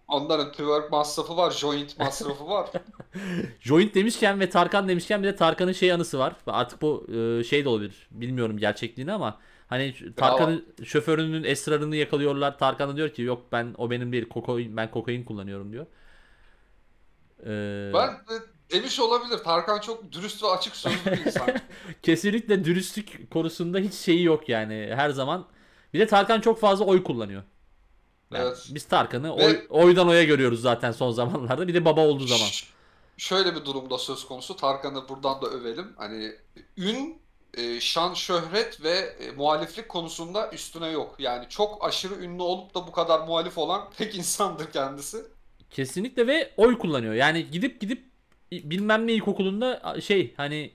[0.08, 2.70] Onların twerk masrafı var, joint masrafı var.
[3.60, 6.36] Joint demişken ve Tarkan demişken bir de Tarkan'ın şey anısı var.
[6.46, 8.08] Artık bu e, şey de olabilir.
[8.10, 9.38] Bilmiyorum gerçekliğini ama
[9.68, 12.58] hani Tarkan'ın şoförünün esrarını yakalıyorlar.
[12.58, 15.86] Tarkan da diyor ki yok ben o benim değil kokain ben kokain kullanıyorum diyor.
[17.46, 19.38] Ee, Ben de demiş olabilir.
[19.38, 21.48] Tarkan çok dürüst ve açık sözlü bir insan.
[22.02, 25.46] kesinlikle dürüstlük konusunda hiç şeyi yok yani her zaman.
[25.94, 27.42] Bir de Tarkan çok fazla oy kullanıyor.
[28.32, 28.66] Yani Evet.
[28.70, 31.68] Biz Tarkan'ı Ve- oy- oydan oya görüyoruz zaten son zamanlarda.
[31.68, 32.46] Bir de baba olduğu zaman.
[33.16, 34.56] Şöyle bir durumda söz konusu.
[34.56, 35.94] Tarkan'ı buradan da övelim.
[35.96, 36.32] Hani
[36.76, 37.22] ün,
[37.54, 41.14] e, şan, şöhret ve e, muhaliflik konusunda üstüne yok.
[41.18, 45.24] Yani çok aşırı ünlü olup da bu kadar muhalif olan tek insandır kendisi.
[45.70, 47.14] Kesinlikle ve oy kullanıyor.
[47.14, 48.04] Yani gidip gidip
[48.52, 50.72] bilmem ne ilkokulunda şey hani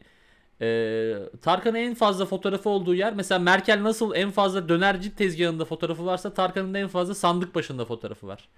[0.61, 6.05] e, Tarkan'ın en fazla fotoğrafı olduğu yer mesela Merkel nasıl en fazla dönerci tezgahında fotoğrafı
[6.05, 8.49] varsa Tarkan'ın da en fazla sandık başında fotoğrafı var.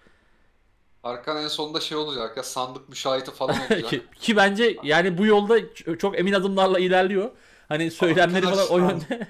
[1.04, 3.90] Tarkan en sonunda şey olacak ya sandık müşahiti falan olacak.
[3.90, 5.60] ki, ki bence yani bu yolda
[6.00, 7.32] çok emin adımlarla ilerliyor.
[7.68, 8.80] Hani söylemleri falan o Arkadaşlar.
[8.80, 9.28] yönde.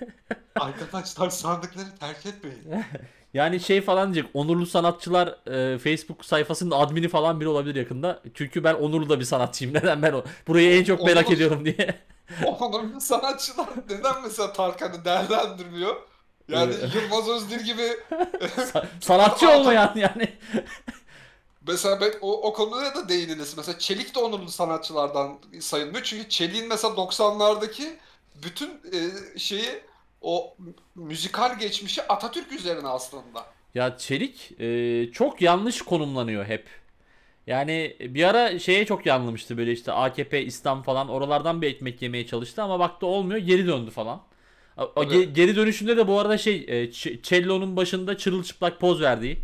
[0.55, 2.59] Arkadaşlar sandıkları terk etmeyin.
[3.35, 4.31] Yani şey falan diyecek.
[4.33, 8.21] Onurlu sanatçılar e, Facebook sayfasının admini falan biri olabilir yakında.
[8.33, 9.73] Çünkü ben onurlu da bir sanatçıyım.
[9.73, 11.99] Neden ben o burayı en çok merak Onur- ediyorum diye.
[12.45, 15.95] Onurlu sanatçılar neden mesela Tarkan'ı değerlendirmiyor?
[16.49, 16.73] Yani.
[16.95, 17.81] Yılmaz Özdil gibi
[18.57, 20.33] Sa- sanatçı olmayan yani.
[21.67, 23.57] Mesela ben o, o konuya da değininiz.
[23.57, 26.03] Mesela Çelik de onurlu sanatçılardan sayılmıyor.
[26.03, 27.95] Çünkü Çelik'in mesela 90'lardaki
[28.43, 28.99] bütün e,
[29.39, 29.81] şeyi
[30.25, 30.57] o
[30.95, 33.45] müzikal geçmişi Atatürk üzerine aslında.
[33.75, 36.67] Ya Çelik e, çok yanlış konumlanıyor hep.
[37.47, 42.27] Yani bir ara şeye çok yanlamıştı böyle işte AKP, İslam falan oralardan bir ekmek yemeye
[42.27, 44.21] çalıştı ama baktı olmuyor geri döndü falan.
[44.77, 49.37] Ge- geri dönüşünde de bu arada şey e, Ç- cello'nun başında çırılçıplak poz verdiği.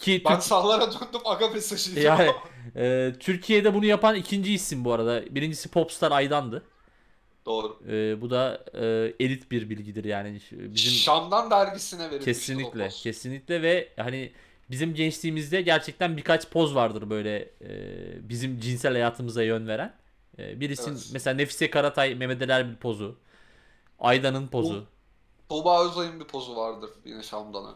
[0.00, 2.00] Ki Ben Türk- sahlara döndüm aga mesajı.
[2.00, 2.30] yani
[2.76, 5.34] e, Türkiye'de bunu yapan ikinci isim bu arada.
[5.34, 6.62] Birincisi Popstar Aydan'dı.
[7.46, 7.78] Doğru.
[7.88, 10.40] E, bu da e, elit bir bilgidir yani.
[10.52, 13.02] Bizim Şam'dan dergisine verilmişti Kesinlikle, o poz.
[13.02, 14.32] kesinlikle ve hani
[14.70, 19.94] bizim gençliğimizde gerçekten birkaç poz vardır böyle e, bizim cinsel hayatımıza yön veren.
[20.38, 21.10] E, birisi Evet.
[21.12, 23.16] mesela Nefise Karatay, Mehmet Ali Erbil pozu.
[23.98, 24.86] Aydan'ın pozu.
[25.48, 27.74] Tuğba Özay'ın bir pozu vardır yine Şam'dan.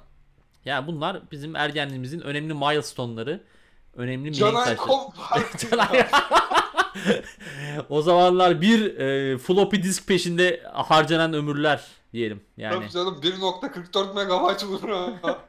[0.64, 3.44] Yani bunlar bizim ergenliğimizin önemli milestone'ları.
[3.94, 4.78] Önemli mihenk.
[4.78, 5.54] Kompart.
[5.62, 6.57] Canay-
[7.88, 12.40] o zamanlar bir e, floppy disk peşinde harcanan ömürler diyelim.
[12.56, 15.20] Yani Tabii canım 1.44 megabayt uğruna.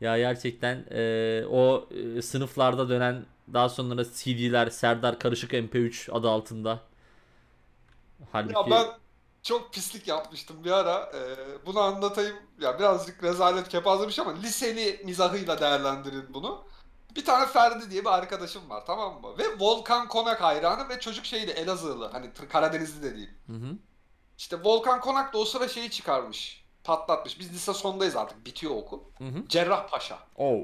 [0.00, 6.80] Ya gerçekten e, o e, sınıflarda dönen daha sonra CD'ler Serdar Karışık MP3 adı altında.
[8.32, 8.86] Halbuki Ya ben
[9.42, 11.12] çok pislik yapmıştım bir ara.
[11.14, 11.36] Ee,
[11.66, 12.36] bunu anlatayım.
[12.60, 16.64] Ya birazcık rezalet kepazemiş ama liseli mizahıyla değerlendirin bunu.
[17.16, 19.38] Bir tane Ferdi diye bir arkadaşım var tamam mı?
[19.38, 22.06] Ve Volkan Konak hayranı ve çocuk şeydi Elazığlı.
[22.06, 23.30] Hani Karadenizli de değil.
[23.46, 23.76] Hı hı.
[24.38, 26.64] İşte Volkan Konak da o sıra şeyi çıkarmış.
[26.84, 27.40] Patlatmış.
[27.40, 28.46] Biz lise sondayız artık.
[28.46, 29.00] Bitiyor okul.
[29.18, 29.48] Hı hı.
[29.48, 30.18] Cerrahpaşa.
[30.36, 30.60] Oh.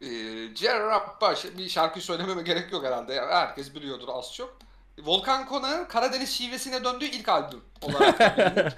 [0.00, 3.14] Ee, Cerrahpaşa bir şarkı söylememe gerek yok herhalde.
[3.14, 4.58] Yani herkes biliyordur az çok.
[4.98, 8.18] Volkan Konak'ın Karadeniz şivesine döndüğü ilk albüm olarak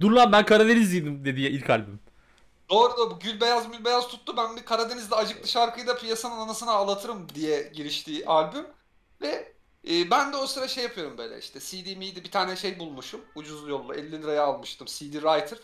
[0.00, 2.00] Dur lan ben Karadenizliydim dedi ya ilk albüm.
[2.70, 4.36] Doğru da bu Gül Beyaz Mül Beyaz tuttu.
[4.36, 8.66] Ben bir Karadeniz'de acıklı şarkıyı da piyasanın anasını ağlatırım diye giriştiği albüm.
[9.20, 9.52] Ve
[9.88, 13.20] e, ben de o sıra şey yapıyorum böyle işte CD miydi bir tane şey bulmuşum.
[13.34, 15.58] Ucuz yolla 50 liraya almıştım CD Writer.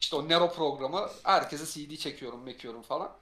[0.00, 1.10] İşte o Nero programı.
[1.24, 3.16] Herkese CD çekiyorum, mekiyorum falan.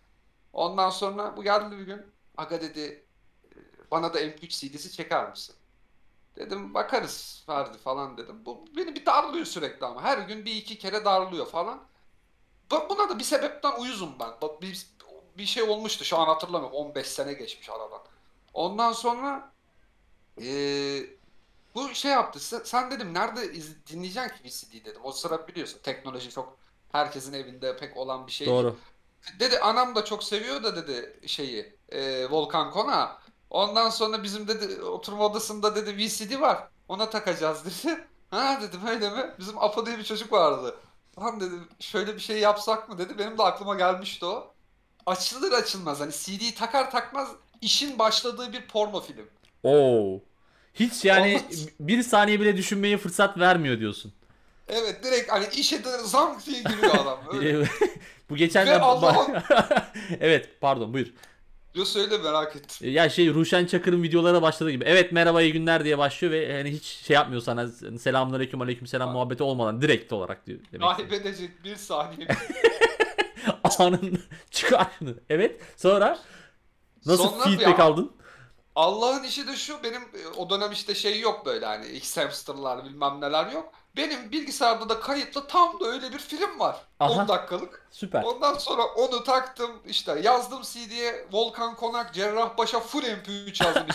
[0.53, 2.03] Ondan sonra bu geldi bir gün.
[2.37, 3.07] Aga dedi
[3.45, 3.57] e,
[3.90, 5.57] bana da MP3 CD'si çeker misin?
[6.37, 8.47] Dedim bakarız Ferdi falan dedim.
[8.47, 10.03] Bu beni bir darlıyor sürekli ama.
[10.03, 11.92] Her gün bir iki kere darlıyor falan.
[12.73, 14.31] Bu- Buna da bir sebepten uyuzum ben.
[14.43, 14.87] Bak bir,
[15.39, 16.77] bir şey olmuştu şu an hatırlamıyorum.
[16.79, 18.03] 15 sene geçmiş aradan.
[18.55, 19.53] Ondan sonra
[20.39, 21.07] eee,
[21.75, 22.41] bu şey yaptı.
[22.41, 25.01] Sen, sen dedim nerede iz- dinleyeceksin ki VCD dedim.
[25.05, 26.59] O sıra biliyorsun teknoloji çok
[26.93, 28.49] herkesin evinde pek olan bir şey.
[28.49, 28.77] Doğru.
[29.41, 33.19] Dedi anam da çok seviyor da dedi şeyi eee, Volkan Kona.
[33.51, 36.69] Ondan sonra bizim dedi oturma odasında dedi VCD var.
[36.89, 38.07] Ona takacağız dedi.
[38.33, 39.35] Ha dedim öyle mi?
[39.39, 40.77] Bizim Apo diye bir çocuk vardı.
[41.14, 43.18] Tamam dedim şöyle bir şey yapsak mı dedi.
[43.18, 44.55] Benim de aklıma gelmişti o.
[45.07, 47.29] Açılır açılmaz hani CD'yi takar takmaz
[47.61, 49.27] işin başladığı bir porno film.
[49.62, 50.20] Oo.
[50.75, 51.68] Hiç yani Olmaz.
[51.81, 54.12] bir saniye bile düşünmeye fırsat vermiyor diyorsun.
[54.68, 57.18] Evet direkt hani işe de zank diye giriyor adam.
[57.33, 57.68] Öyle.
[58.31, 59.42] Bu geçen Ve Allah'ım-
[60.20, 61.12] Evet pardon buyur.
[61.75, 62.91] Yo söyle merak ettim.
[62.93, 64.85] Ya şey Ruşen Çakır'ın videolara başladığı gibi.
[64.85, 69.13] Evet merhaba iyi günler diye başlıyor ve hani hiç şey yapmıyor sana selamünaleyküm aleykümselam Ha.
[69.15, 70.59] muhabbeti olmadan direkt olarak diyor.
[70.73, 70.97] Demek.
[70.97, 72.29] Kaybedecek bir saniye.
[73.79, 74.19] Anın
[74.51, 75.15] çıkarını.
[75.31, 76.19] Evet sonra
[77.07, 78.13] nasıl Sonra feedback ya- aldın?
[78.75, 83.21] Allah'ın işi de şu benim e, o dönem işte şey yok böyle hani X-Hamster'lar bilmem
[83.21, 83.73] neler yok.
[83.97, 86.77] Benim bilgisayarda da kayıtlı tam da öyle bir film var.
[87.01, 87.11] Aha.
[87.11, 87.87] 10 dakikalık.
[87.91, 88.23] Süper.
[88.23, 93.87] Ondan sonra onu taktım işte yazdım CD'ye Volkan Konak Cerrahpaşa Full MP3 yazdım.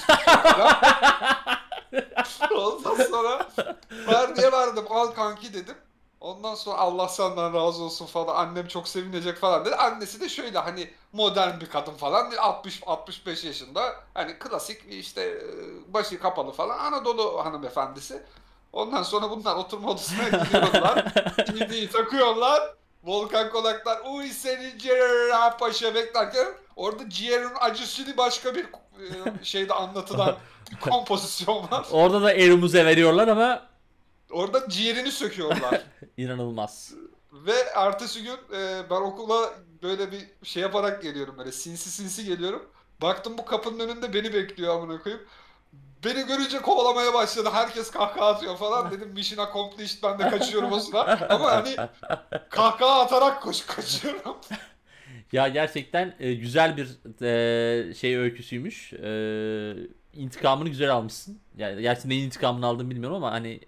[2.58, 3.48] Ondan sonra
[4.06, 5.76] Ferdi'ye verdim al kanki dedim.
[6.22, 9.76] Ondan sonra Allah senden razı olsun falan annem çok sevinecek falan dedi.
[9.76, 16.20] Annesi de şöyle hani modern bir kadın falan 60-65 yaşında hani klasik işte e, başı
[16.20, 18.24] kapalı falan Anadolu hanımefendisi.
[18.74, 21.06] Ondan sonra bunlar oturma odasına gidiyorlar.
[21.48, 22.62] CD'yi takıyorlar.
[23.04, 30.36] Volkan Konaklar uy seni Cerrahpaşa beklerken orada ciğerin acısını başka bir e, şeyde anlatılan
[30.82, 31.86] kompozisyon var.
[31.92, 33.68] Orada da elimize veriyorlar ama
[34.32, 35.82] Orada ciğerini söküyorlar.
[36.18, 36.94] inanılmaz.
[37.34, 39.54] Ve ertesi gün e, ben okula
[39.84, 42.70] böyle bir şey yaparak geliyorum böyle sinsi sinsi geliyorum.
[43.02, 45.26] Baktım bu kapının önünde beni bekliyor amına koyayım.
[46.04, 47.50] Beni görünce kovalamaya başladı.
[47.54, 48.92] Herkes kahkaha atıyor falan.
[48.92, 51.28] Dedim mission accomplished ben de kaçıyorum o sıra.
[51.30, 51.76] Ama hani
[52.50, 54.38] kahkaha atarak koş kaçıyorum.
[55.32, 56.88] Ya gerçekten e, güzel bir
[57.22, 58.94] e, şey öyküsüymüş.
[58.94, 59.10] E,
[60.14, 61.40] intikamını güzel almışsın.
[61.58, 63.60] Yani gerçi neyin intikamını aldın bilmiyorum ama hani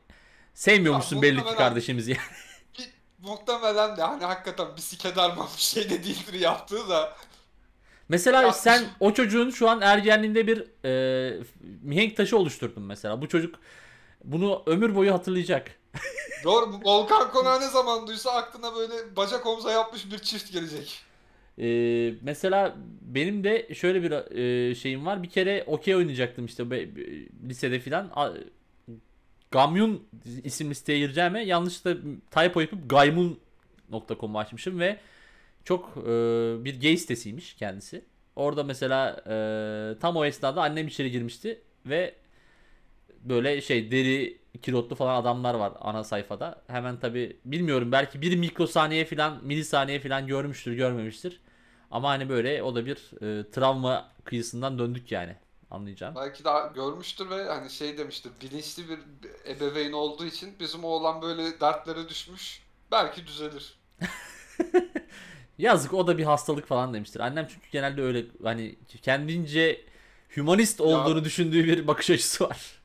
[0.53, 2.17] sevmiyormuşsun Ya, belli ki kardeşimizi.
[2.79, 2.89] Bir,
[3.19, 7.15] muhtemelen de hani hakikaten bir sikederman bir şey de değildir yaptığı da.
[8.09, 11.43] Mesela Ya, sen o çocuğun şu an ergenliğinde bir e,
[11.83, 13.21] mihenk taşı oluşturdun mesela.
[13.21, 13.55] Bu çocuk
[14.23, 15.71] bunu ömür boyu hatırlayacak.
[16.43, 20.99] Doğru Volkan Konağı ne zaman duysa aklına böyle bacak omza yapmış bir çift gelecek.
[21.61, 25.23] Ee, mesela benim de şöyle bir e, şeyim var.
[25.23, 27.01] Bir kere okey oynayacaktım işte be- be-
[27.49, 28.11] lisede filan.
[29.51, 30.07] Gamyun
[30.43, 34.99] isimli siteye gireceğime yanlışlıkla typo yapıp gaymun.com açmışım ve
[35.63, 36.11] çok e,
[36.65, 38.05] bir gay sitesiymiş kendisi.
[38.35, 42.15] Orada mesela e, tam o esnada annem içeri girmişti ve
[43.23, 46.61] böyle şey deri kilotlu falan adamlar var ana sayfada.
[46.67, 51.41] Hemen tabi bilmiyorum belki bir mikrosaniye falan milisaniye falan görmüştür görmemiştir.
[51.91, 55.35] Ama hani böyle o da bir e, travma kıyısından döndük yani
[55.71, 56.15] anlayacağım.
[56.15, 58.99] Belki daha görmüştür ve hani şey demiştir bilinçli bir
[59.49, 62.63] ebeveyn olduğu için bizim oğlan böyle dertlere düşmüş.
[62.91, 63.79] Belki düzelir.
[65.59, 67.19] Yazık o da bir hastalık falan demiştir.
[67.19, 69.85] Annem çünkü genelde öyle hani kendince
[70.37, 72.81] hümanist olduğunu düşündüğü bir bakış açısı var.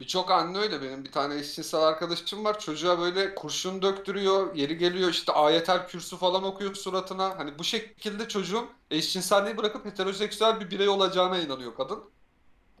[0.00, 0.82] Birçok anne öyle.
[0.82, 2.60] Benim bir tane eşcinsel arkadaşım var.
[2.60, 4.54] Çocuğa böyle kurşun döktürüyor.
[4.54, 7.38] Yeri geliyor işte ayetel kürsü falan okuyor suratına.
[7.38, 12.04] Hani bu şekilde çocuğun eşcinselliği bırakıp heteroseksüel bir birey olacağına inanıyor kadın.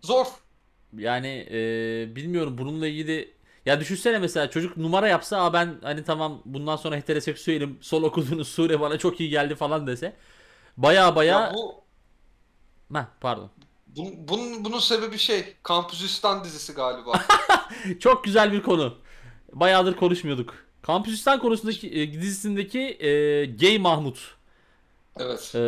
[0.02, 0.26] Zor.
[0.96, 3.34] Yani e, bilmiyorum bununla ilgili
[3.66, 8.48] ya düşünsene mesela çocuk numara yapsa Aa ben hani tamam bundan sonra heteroseksüelim son okuduğunuz
[8.48, 10.16] sure bana çok iyi geldi falan dese
[10.76, 11.84] baya baya Ya bu
[12.94, 13.50] Heh, pardon
[13.96, 17.12] Bunun, bunun, bunun sebebi şey, Kampüsistan dizisi galiba.
[18.00, 18.94] çok güzel bir konu
[19.52, 24.34] bayağıdır konuşmuyorduk Kampüsistan konusundaki e, dizisindeki e, Gay Mahmut
[25.18, 25.52] Evet.
[25.54, 25.60] e,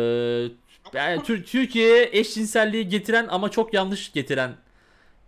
[0.93, 4.55] yani Tür- Türkiye'ye eşcinselliği getiren ama çok yanlış getiren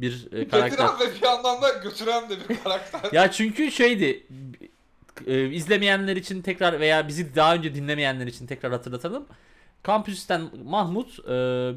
[0.01, 0.69] bir e, karakter.
[0.87, 3.11] Getiren ve bir yandan da götüren de bir karakter.
[3.11, 4.23] Ya çünkü şeydi
[5.27, 9.25] e, izlemeyenler için tekrar veya bizi daha önce dinlemeyenler için tekrar hatırlatalım.
[9.83, 11.29] Kampüsten Mahmut e,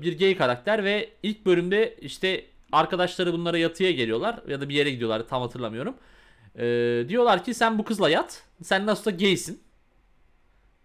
[0.03, 4.91] bir gay karakter ve ilk bölümde işte arkadaşları bunlara yatıya geliyorlar ya da bir yere
[4.91, 5.95] gidiyorlar tam hatırlamıyorum.
[6.59, 6.65] E,
[7.09, 8.43] diyorlar ki sen bu kızla yat.
[8.63, 9.61] Sen nasıl da gaysin.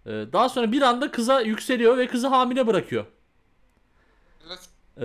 [0.05, 3.05] E, daha sonra bir anda kıza yükseliyor ve kızı hamile bırakıyor.
[4.47, 4.59] Evet.
[4.97, 5.01] E,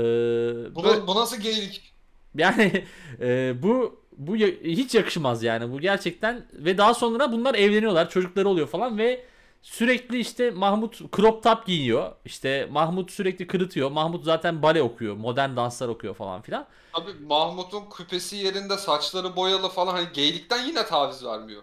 [0.74, 1.92] Bu, böyle- bu nasıl geylik?
[2.38, 2.84] Yani
[3.20, 5.72] e, bu bu ya- hiç yakışmaz yani.
[5.72, 9.24] Bu gerçekten ve daha sonra bunlar evleniyorlar çocukları oluyor falan ve
[9.62, 12.12] sürekli işte Mahmut crop top giyiyor.
[12.24, 13.90] İşte Mahmut sürekli kırıtıyor.
[13.90, 16.66] Mahmut zaten bale okuyor modern danslar okuyor falan filan.
[16.92, 21.62] Abi Mahmut'un küpesi yerinde, saçları boyalı falan hani geylikten yine taviz vermiyor.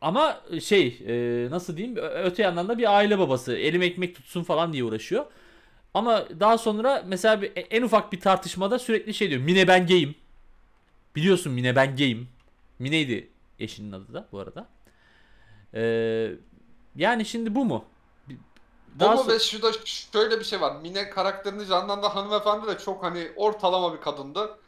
[0.00, 0.98] ama şey
[1.46, 1.96] e, nasıl diyeyim?
[1.96, 3.52] Öte yandan da bir aile babası.
[3.56, 5.24] Elim ekmek tutsun falan diye uğraşıyor
[5.94, 10.14] ama daha sonra mesela bir, en ufak bir tartışmada sürekli şey diyor Mine ben gayim
[11.16, 12.28] biliyorsun Mine ben gayim
[12.78, 14.68] Mine'ydi eşinin adı da bu arada
[15.74, 16.30] Ee,
[16.96, 17.84] yani şimdi bu mu?
[18.94, 20.76] Bu Daha mu so- ve şurada şöyle bir şey var.
[20.82, 24.58] Mine karakterini canlandıran hanımefendi de çok hani ortalama bir kadındı.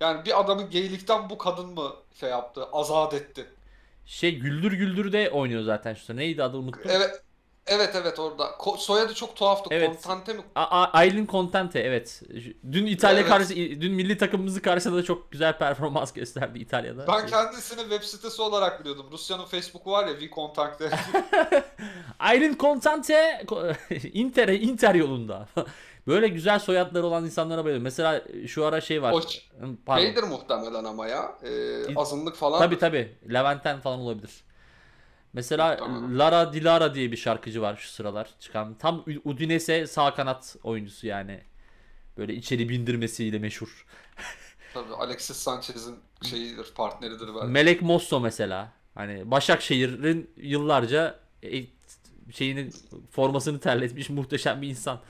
[0.00, 3.46] Yani bir adamı geylikten bu kadın mı şey yaptı, azat etti.
[4.06, 6.16] şey Güldür Güldür de oynuyor zaten şu.
[6.16, 6.90] Neydi adı unuttum.
[6.94, 7.22] Evet,
[7.66, 8.44] evet evet orada.
[8.44, 9.68] Ko- soyadı çok tuhaftı.
[9.74, 9.88] Evet.
[10.02, 10.42] Kontante mi?
[10.54, 12.22] A- A- Aylin Contente evet.
[12.72, 13.28] Dün İtalya Evet.
[13.30, 17.06] karşı dün milli takımımızı karşısında da çok güzel performans gösterdi İtalya'da.
[17.08, 19.06] Ben kendisini web sitesi olarak biliyordum.
[19.12, 20.90] Rusya'nın Facebook'u var ya, VKontakt'te.
[22.18, 23.44] Aylin Contente
[24.12, 25.48] Inter Inter yolunda.
[26.06, 27.82] Böyle güzel soyadları olan insanlara bayılıyorum.
[27.82, 29.14] Mesela şu ara şey var.
[29.86, 30.02] Pardon.
[30.02, 31.32] şeydir muhtemelen ama ya.
[31.42, 31.48] E,
[31.88, 32.58] İn- azınlık falan.
[32.58, 33.16] Tabi tabi.
[33.32, 34.30] Levent'ten falan olabilir.
[35.32, 36.18] Mesela Tamam.
[36.18, 38.74] Lara Dilara diye bir şarkıcı var şu sıralar çıkan.
[38.74, 41.40] Tam Udinese sağ kanat oyuncusu yani.
[42.16, 43.86] Böyle içeri bindirmesiyle meşhur.
[44.74, 45.98] Tabii Alexis Sanchez'in
[46.30, 47.46] şeyidir, partneridir belki.
[47.46, 48.72] Melek Mosso mesela.
[48.94, 51.64] Hani Başakşehir'in yıllarca e,
[52.32, 52.70] şeyini
[53.10, 55.00] formasını terletmiş muhteşem bir insan.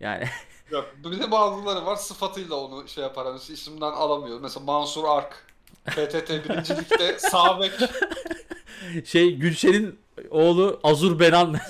[0.00, 0.24] Yani
[0.70, 3.26] Yok, bir de bazıları var sıfatıyla onu şey yapar.
[3.26, 4.40] Hani isimden alamıyor.
[4.40, 5.44] Mesela Mansur Ark.
[5.86, 7.72] PTT birincilikte sağ bek.
[9.04, 9.98] şey Gülşen'in
[10.30, 11.56] oğlu Azur Benan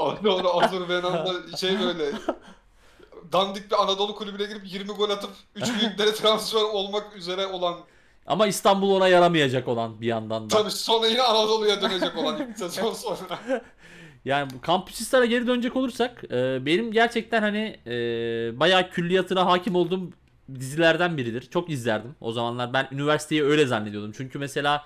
[0.00, 2.12] Onu onu Azerbaycan'da şey böyle
[3.32, 7.76] dandik bir Anadolu kulübüne girip 20 gol atıp 3 büyüklere transfer olmak üzere olan
[8.26, 10.56] ama İstanbul ona yaramayacak olan bir yandan da.
[10.56, 13.40] tabii sonra yine Anadolu'ya dönecek olan sezon sonra.
[14.24, 17.92] Yani bu Kampüsistar'a geri dönecek olursak e, benim gerçekten hani e,
[18.60, 20.10] bayağı külliyatına hakim olduğum
[20.54, 21.50] dizilerden biridir.
[21.50, 22.14] Çok izlerdim.
[22.20, 24.12] O zamanlar ben üniversiteyi öyle zannediyordum.
[24.16, 24.84] Çünkü mesela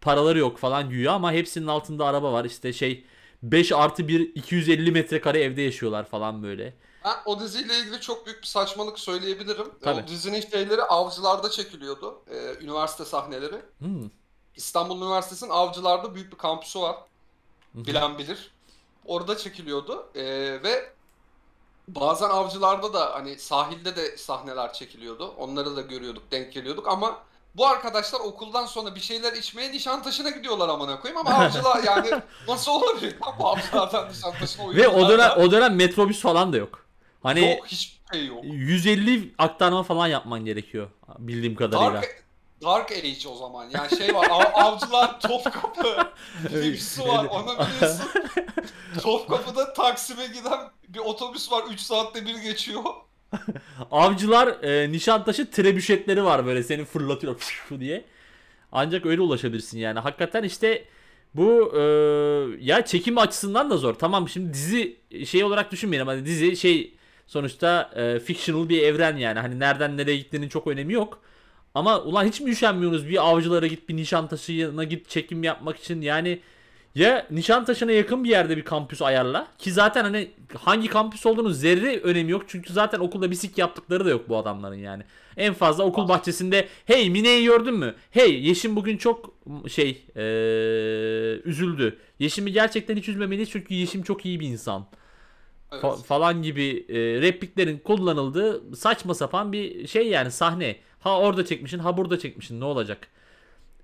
[0.00, 2.44] paraları yok falan güya ama hepsinin altında araba var.
[2.44, 3.04] İşte şey
[3.42, 6.74] 5 artı 1 250 metrekare evde yaşıyorlar falan böyle.
[7.04, 9.66] Ben o diziyle ilgili çok büyük bir saçmalık söyleyebilirim.
[9.82, 10.02] Tabii.
[10.02, 12.22] O dizinin şeyleri avcılarda çekiliyordu.
[12.30, 13.62] Ee, üniversite sahneleri.
[13.78, 14.10] Hmm.
[14.56, 16.96] İstanbul Üniversitesi'nin avcılarda büyük bir kampüsü var.
[17.74, 18.50] Bilen bilir.
[19.04, 20.06] Orada çekiliyordu.
[20.14, 20.22] Ee,
[20.62, 20.92] ve
[21.88, 25.34] bazen avcılarda da hani sahilde de sahneler çekiliyordu.
[25.38, 27.22] Onları da görüyorduk, denk geliyorduk ama
[27.56, 32.10] bu arkadaşlar okuldan sonra bir şeyler içmeye Nişantaşı'na gidiyorlar amına koyayım ama avcılar yani
[32.48, 36.86] nasıl olabilir lan bu avcılardan Nişantaşı'na Ve o dönem o dönem metrobüs falan da yok.
[37.22, 38.44] Hani yok hiçbir şey yok.
[38.44, 41.92] 150 aktarma falan yapman gerekiyor bildiğim kadarıyla.
[41.94, 42.24] Dark,
[42.62, 43.70] Dark Age o zaman.
[43.70, 44.28] Yani şey var.
[44.30, 46.12] av- avcılar Topkapı
[46.50, 47.24] diye bir su var.
[47.24, 48.10] Onu biliyorsun.
[49.02, 51.64] Topkapı'da Taksim'e giden bir otobüs var.
[51.70, 52.82] 3 saatte bir geçiyor.
[53.90, 57.36] Avcılar e, Nişantaşı trebüşetleri var böyle seni fırlatıyor
[57.80, 58.04] diye.
[58.72, 59.98] Ancak öyle ulaşabilirsin yani.
[59.98, 60.84] Hakikaten işte
[61.34, 61.80] bu e,
[62.60, 63.94] ya çekim açısından da zor.
[63.94, 66.06] Tamam şimdi dizi şey olarak düşünmeyelim.
[66.06, 66.94] Hani dizi şey
[67.26, 69.38] sonuçta e, fictional bir evren yani.
[69.38, 71.20] Hani nereden nereye gittiğinin çok önemi yok.
[71.74, 76.40] Ama ulan hiç mi üşenmiyorsunuz bir avcılara git bir Nişantaşı'na git çekim yapmak için yani
[76.96, 79.46] Ya Nişantaşı'na yakın bir yerde bir kampüs ayarla.
[79.58, 82.42] Ki zaten hani hangi kampüs olduğunu zerre önemi yok.
[82.48, 85.02] Çünkü zaten okulda bisik yaptıkları da yok bu adamların yani.
[85.36, 87.94] En fazla okul bahçesinde hey Mine'yi gördün mü?
[88.10, 89.34] Hey Yeşim bugün çok
[89.68, 90.22] şey eee,
[91.44, 91.98] üzüldü.
[92.18, 94.86] Yeşim'i gerçekten hiç üzmemeliyiz çünkü Yeşim çok iyi bir insan.
[95.72, 95.82] Evet.
[95.84, 100.76] Fa- falan gibi e, repliklerin kullanıldığı saçma sapan bir şey yani sahne.
[101.00, 103.08] Ha orada çekmişsin ha burada çekmişsin ne olacak?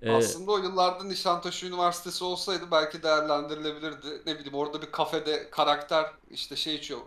[0.03, 4.07] E, Aslında o yıllarda Nişantaşı Üniversitesi olsaydı belki değerlendirilebilirdi.
[4.25, 6.99] Ne bileyim orada bir kafede karakter işte şey içiyor,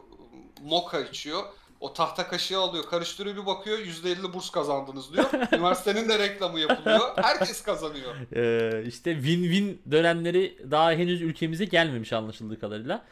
[0.63, 1.43] moka içiyor.
[1.81, 5.25] O tahta kaşığı alıyor, karıştırıyor bir bakıyor %50 burs kazandınız diyor.
[5.53, 7.01] Üniversitenin de reklamı yapılıyor.
[7.17, 8.15] Herkes kazanıyor.
[8.37, 13.05] e, işte win-win dönemleri daha henüz ülkemize gelmemiş anlaşıldığı kadarıyla.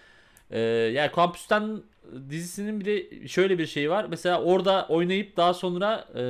[0.51, 1.82] E, yani kampüsten
[2.30, 4.07] dizisinin bir de şöyle bir şey var.
[4.11, 6.22] Mesela orada oynayıp daha sonra e,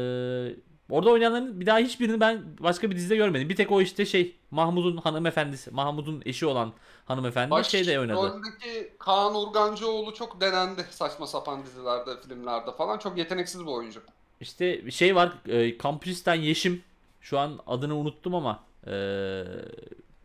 [0.90, 3.48] orada oynayanların bir daha hiçbirini ben başka bir dizide görmedim.
[3.48, 6.72] Bir tek o işte şey Mahmut'un hanımefendisi, Mahmut'un eşi olan
[7.06, 8.16] hanımefendi Baş şeyde oynadı.
[8.16, 12.98] roldeki Kaan Urgancıoğlu çok denendi saçma sapan dizilerde, filmlerde falan.
[12.98, 14.00] Çok yeteneksiz bir oyuncu.
[14.40, 15.32] İşte şey var.
[15.48, 16.82] E, Kampüs'ten Yeşim.
[17.20, 18.92] Şu an adını unuttum ama e,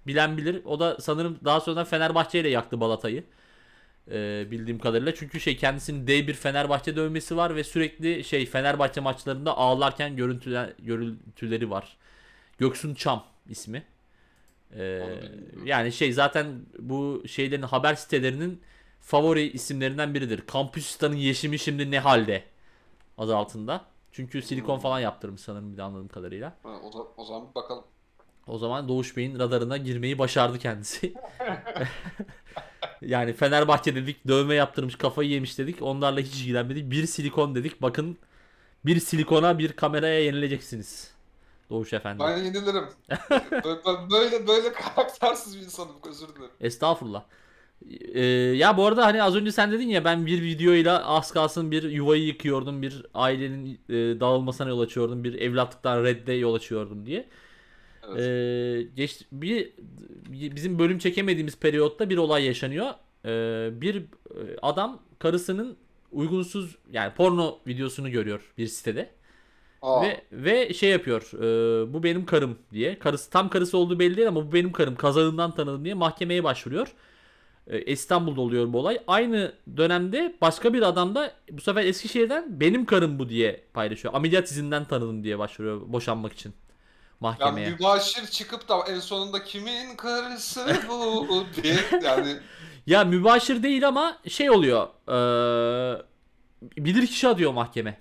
[0.07, 0.61] bilen bilir.
[0.65, 3.23] O da sanırım daha sonra Fenerbahçe ile yaktı balatayı.
[4.11, 5.15] E, bildiğim kadarıyla.
[5.15, 11.69] Çünkü şey kendisinin D1 Fenerbahçe dövmesi var ve sürekli şey Fenerbahçe maçlarında ağlarken görüntüler, görüntüleri
[11.69, 11.97] var.
[12.57, 13.83] Göksun Çam ismi.
[14.75, 15.03] E,
[15.65, 18.61] yani şey zaten bu şeylerin haber sitelerinin
[19.01, 20.41] favori isimlerinden biridir.
[20.47, 22.43] Kampüs'tanın Yeşim'i şimdi ne halde?
[23.17, 23.85] adı altında.
[24.11, 24.81] Çünkü silikon Hmm.
[24.81, 26.57] falan yaptırmış sanırım bir de anladığım kadarıyla.
[26.63, 27.83] Ha, o, da- o zaman bir bakalım.
[28.49, 31.13] O zaman Doğuş Bey'in radarına girmeyi başardı kendisi.
[33.01, 35.81] yani Fenerbahçe dedik, dövme yaptırmış, kafayı yemiş dedik.
[35.81, 36.91] Onlarla hiç ilgilenmedik.
[36.91, 37.81] Bir silikon dedik.
[37.81, 38.17] Bakın
[38.85, 41.11] bir silikona bir kameraya yenileceksiniz.
[41.69, 42.19] Doğuş Efendi.
[42.23, 42.85] Ben yenilirim.
[43.51, 45.95] böyle, böyle böyle karaktersiz bir insanım.
[46.09, 46.51] Özür dilerim.
[46.61, 47.23] Estağfurullah.
[48.13, 51.71] Ee, ya bu arada hani az önce sen dedin ya ben bir videoyla az kalsın
[51.71, 57.29] bir yuvayı yıkıyordum, bir ailenin e, dağılmasına yol açıyordum, bir evlatlıktan redde yol açıyordum diye.
[58.11, 58.21] Evet.
[58.21, 59.71] Ee, geç, bir
[60.55, 62.87] bizim bölüm çekemediğimiz periyotta bir olay yaşanıyor.
[63.25, 64.03] Ee, bir e,
[64.61, 65.77] adam karısının
[66.11, 69.09] uygunsuz yani porno videosunu görüyor bir sitede
[69.81, 71.21] Aa, ve ve şey yapıyor.
[71.33, 72.99] e, bu benim karım diye.
[72.99, 74.95] Karısı tam karısı olduğu belli değil ama bu benim karım.
[74.95, 76.93] Kazağından tanıdım diye mahkemeye başvuruyor.
[77.67, 78.99] E, İstanbul'da oluyor bu olay.
[79.07, 84.13] Aynı dönemde başka bir adam da bu sefer Eskişehir'den benim karım bu diye paylaşıyor.
[84.13, 86.53] Ameliyat izinden tanıdım diye başvuruyor boşanmak için
[87.21, 87.69] yani mahkemeye.
[87.69, 92.37] mübaşir çıkıp da en sonunda kimin karısı bu diye yani
[92.87, 94.87] Ya mübaşir değil ama şey oluyor.
[95.07, 96.01] Eee
[96.77, 97.97] bilirkişi atıyor mahkeme.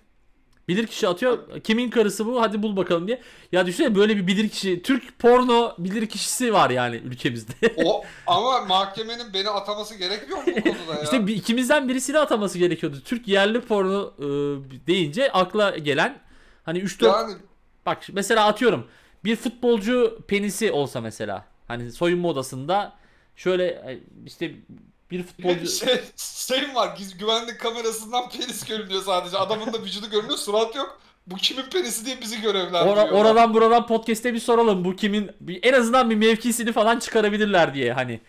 [0.69, 1.61] Bilirkişi atıyor.
[1.61, 2.43] Kimin karısı bu?
[2.43, 3.23] Hadi bul bakalım diye.
[3.53, 4.83] Ya düşünsene böyle bir bilirkişi.
[4.83, 7.53] Türk porno bilirkişisi var yani ülkemizde.
[7.85, 11.03] o ama mahkemenin beni ataması gerekmiyor mu bu konuda ya?
[11.03, 12.97] işte bir, ikimizden birisiyle ataması gerekiyordu.
[13.05, 14.27] Türk yerli porno e,
[14.87, 16.19] deyince akla gelen
[16.65, 17.35] hani 3-4 yani
[17.87, 18.87] bak mesela atıyorum
[19.29, 22.97] bir futbolcu penisi olsa mesela hani soyunma odasında
[23.37, 24.55] şöyle e, işte
[25.11, 29.39] bir futbolcu şey, şey var güvenlik kamerasından penis görünüyor sadece.
[29.39, 31.01] Adamın da vücudu görünüyor surat yok.
[31.27, 32.97] Bu kimin penisi diye bizi görevlendiriyor.
[32.97, 35.31] Ora- oradan buradan podcast'te bir soralım bu kimin
[35.63, 38.21] en azından bir mevkisini falan çıkarabilirler diye hani.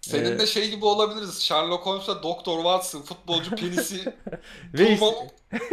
[0.00, 1.42] Senin Ee, de şey gibi olabiliriz.
[1.42, 4.14] Sherlock Holmes'la Doktor Watson, futbolcu penisi,
[4.74, 4.98] Ve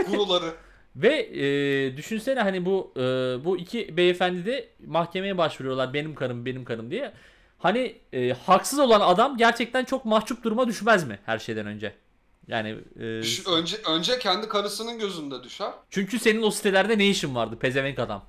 [0.08, 0.54] guruları.
[0.96, 3.02] Ve e, düşünsene hani bu e,
[3.46, 7.14] bu iki beyefendi de mahkemeye başvuruyorlar benim karım benim karım diye.
[7.60, 11.94] Hani e, haksız olan adam gerçekten çok mahcup duruma düşmez mi her şeyden önce?
[12.48, 13.04] Yani e,
[13.50, 15.72] önce önce kendi karısının gözünde düşer.
[15.90, 18.26] çünkü senin o sitelerde ne işin vardı pezevenk adam?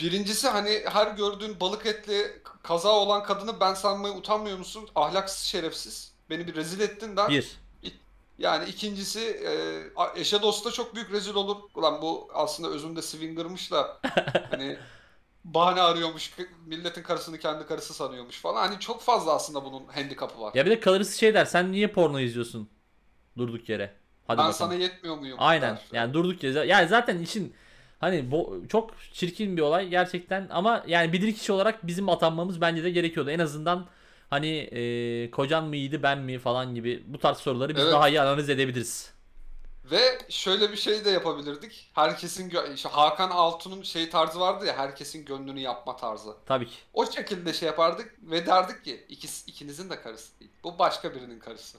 [0.00, 4.88] Birincisi hani her gördüğün balık etli kaza olan kadını ben sanmaya utanmıyor musun?
[4.94, 6.12] Ahlaksız şerefsiz.
[6.30, 7.28] Beni bir rezil ettin der.
[7.28, 7.63] Bir.
[8.38, 11.56] Yani ikincisi e, eşe dosta çok büyük rezil olur.
[11.74, 14.00] Ulan bu aslında özünde swinger'mış da
[14.50, 14.78] hani
[15.44, 16.34] bahane arıyormuş.
[16.66, 18.68] Milletin karısını kendi karısı sanıyormuş falan.
[18.68, 20.52] Hani çok fazla aslında bunun handikapı var.
[20.54, 22.68] Ya bir de kalırısı şey der sen niye porno izliyorsun
[23.38, 23.94] durduk yere?
[24.26, 24.52] Hadi ben bakalım.
[24.52, 25.36] sana yetmiyor muyum?
[25.40, 25.76] Aynen.
[25.76, 25.82] der.
[25.92, 26.66] Yani durduk yere.
[26.66, 27.54] Yani zaten işin
[27.98, 28.24] hani
[28.68, 33.30] çok çirkin bir olay gerçekten ama yani bilirkişi olarak bizim atanmamız bence de gerekiyordu.
[33.30, 33.86] En azından
[34.34, 37.92] hani e, kocan mı iyiydi ben mi falan gibi bu tarz soruları biz Evet.
[37.92, 39.14] daha iyi analiz edebiliriz.
[39.90, 41.90] Ve şöyle bir şey de yapabilirdik.
[41.94, 46.30] Herkesin gö- işte Hakan Altun'un şey tarzı vardı ya herkesin gönlünü yapma tarzı.
[46.46, 46.74] Tabii ki.
[46.94, 50.50] O şekilde şey yapardık ve derdik ki ikisi, ikinizin de karısı değil.
[50.64, 51.78] Bu başka birinin karısı.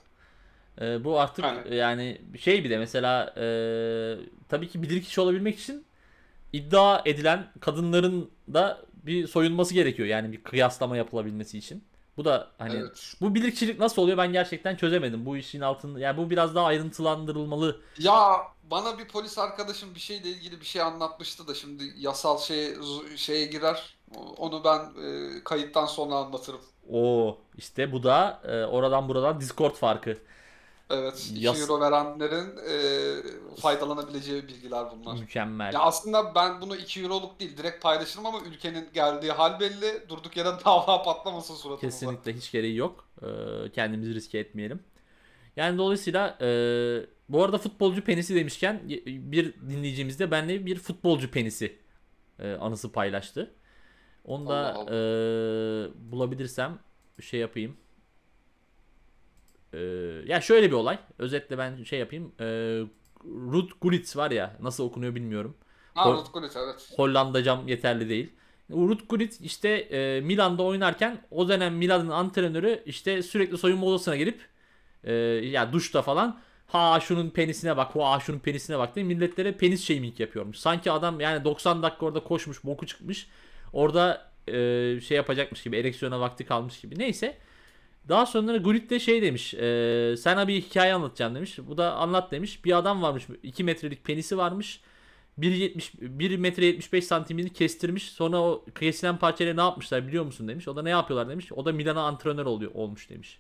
[0.81, 1.71] E, bu artık Aynen.
[1.71, 3.45] yani şey bir de mesela e,
[4.49, 5.85] tabii ki bilirkişi olabilmek için
[6.53, 10.07] iddia edilen kadınların da bir soyunması gerekiyor.
[10.07, 11.83] Yani bir kıyaslama yapılabilmesi için.
[12.17, 13.13] Bu da hani Evet.
[13.21, 15.25] bu bilirkişilik nasıl oluyor ben gerçekten çözemedim.
[15.25, 17.81] Bu işin altında yani bu biraz daha ayrıntılandırılmalı.
[17.97, 22.75] Ya bana bir polis arkadaşım bir şeyle ilgili bir şey anlatmıştı da şimdi yasal şeye,
[23.15, 23.95] şeye girer.
[24.37, 24.79] Onu ben
[25.39, 26.61] e, kayıttan sonra anlatırım.
[26.89, 30.17] O işte bu da e, oradan buradan Discord farkı.
[30.89, 35.19] Evet, 2 Yas- euro verenlerin e, faydalanabileceği bilgiler bunlar.
[35.19, 35.73] Mükemmel.
[35.73, 40.09] Ya aslında ben bunu 2 euroluk değil direkt paylaşırım ama ülkenin geldiği hal belli.
[40.09, 41.87] Durduk yere dava patlamasın suratımıza.
[41.99, 43.09] Kesinlikle hiç gereği yok.
[43.21, 43.25] Ee,
[43.71, 44.79] kendimizi riske etmeyelim.
[45.55, 46.47] Yani dolayısıyla e,
[47.29, 51.79] bu arada futbolcu penisi demişken bir dinleyicimiz de benimle bir futbolcu penisi
[52.39, 53.53] e, anısı paylaştı.
[54.25, 54.91] Onu da Allah Allah.
[54.95, 56.79] e, bulabilirsem
[57.21, 57.77] şey yapayım.
[59.75, 59.81] E,
[60.25, 60.99] ya şöyle bir olay.
[61.19, 62.31] Özetle ben şey yapayım.
[62.39, 62.45] E,
[63.25, 65.57] Ruud Gullit var ya nasıl okunuyor bilmiyorum.
[65.95, 66.93] Ha Ruud Gullit evet.
[66.95, 68.31] Hollandacam yeterli değil.
[68.71, 74.41] Ruud Gullit işte e, Milan'da oynarken o dönem Milan'ın antrenörü işte sürekli soyunma odasına gelip
[75.03, 79.87] e, ya duşta falan ha şunun penisine bak ha şunun penisine bak diye milletlere penis
[79.87, 80.57] shaming yapıyormuş.
[80.57, 83.27] Sanki adam yani 90 dakika orada koşmuş boku çıkmış
[83.73, 84.53] orada e,
[85.01, 86.99] şey yapacakmış gibi ereksiyona vakti kalmış gibi.
[86.99, 87.37] Neyse
[88.09, 91.59] daha sonra Gullit de şey demiş e, sana bir hikaye anlatacağım demiş.
[91.67, 92.65] Bu da anlat demiş.
[92.65, 94.81] Bir adam varmış 2 metrelik penisi varmış.
[95.39, 98.11] 1.70 1 metre 75 santimini kestirmiş.
[98.11, 100.67] Sonra o kesilen parçayla ne yapmışlar biliyor musun demiş.
[100.67, 101.51] O da ne yapıyorlar demiş.
[101.51, 103.39] O da Milan'a antrenör oluyor olmuş demiş.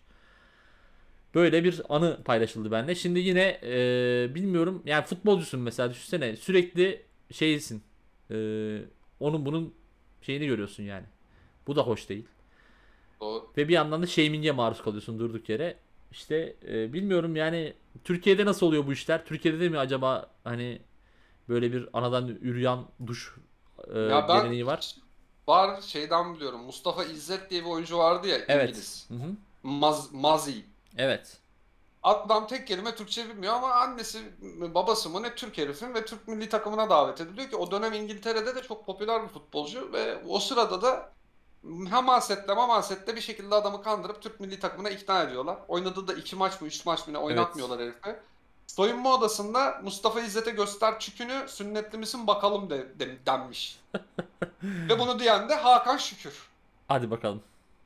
[1.35, 2.95] Böyle bir anı paylaşıldı benimle.
[2.95, 7.01] Şimdi yine e, bilmiyorum yani futbolcusun mesela düşünsene sürekli
[7.31, 7.83] şeysin.
[8.31, 8.37] E,
[9.19, 9.73] onun bunun
[10.21, 11.05] şeyini görüyorsun yani.
[11.67, 12.25] Bu da hoş değil.
[13.21, 13.55] Doğru.
[13.57, 15.79] Ve bir yandan da shaming'e maruz kalıyorsun durduk yere.
[16.11, 19.25] İşte e, bilmiyorum yani Türkiye'de nasıl oluyor bu işler?
[19.25, 20.81] Türkiye'de de mi acaba hani
[21.49, 23.35] böyle bir anadan üryan duş
[23.95, 24.95] e, Ya ben geleneği var?
[25.47, 26.63] var şeyden biliyorum.
[26.63, 28.69] Mustafa İzzet diye bir oyuncu vardı ya Evet.
[28.69, 29.05] İngiliz.
[29.09, 29.35] Hı hı.
[29.63, 30.65] Maz, Mazi.
[30.97, 31.41] Evet.
[32.03, 34.19] Adam tek kelime Türkçe bilmiyor ama annesi
[34.75, 38.55] babası mı ne Türk herifin ve Türk milli takımına davet ediliyor ki o dönem İngiltere'de
[38.55, 41.11] de çok popüler bir futbolcu ve o sırada da
[41.89, 45.57] hamasetle mamasetle bir şekilde adamı kandırıp Türk milli takımına ikna ediyorlar.
[45.67, 48.19] Oynadığı da iki maç mı üç maç mı ne oynatmıyorlar herifi.
[48.67, 53.79] Soyunma odasında Mustafa İzzet'e göster çükünü sünnetli misin bakalım de, de- denmiş.
[54.63, 56.33] ve bunu diyen de Hakan Şükür.
[56.87, 57.41] Hadi bakalım.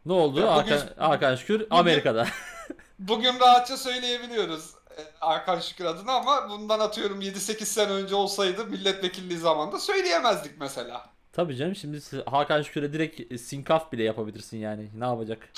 [0.06, 0.40] Ne oldu?
[0.40, 2.28] Ya bugün- Hakan, Hakan Şükür Amerika'da.
[3.00, 9.40] Bugün rahatça söyleyebiliyoruz e, Hakan Şükür adına ama bundan atıyorum 7-8 sene önce olsaydı milletvekilliği
[9.40, 11.10] zamanında söyleyemezdik mesela.
[11.32, 14.90] Tabii canım şimdi Hakan Şükür'e direkt e, sinkaf bile yapabilirsin yani.
[14.96, 15.50] Ne yapacak?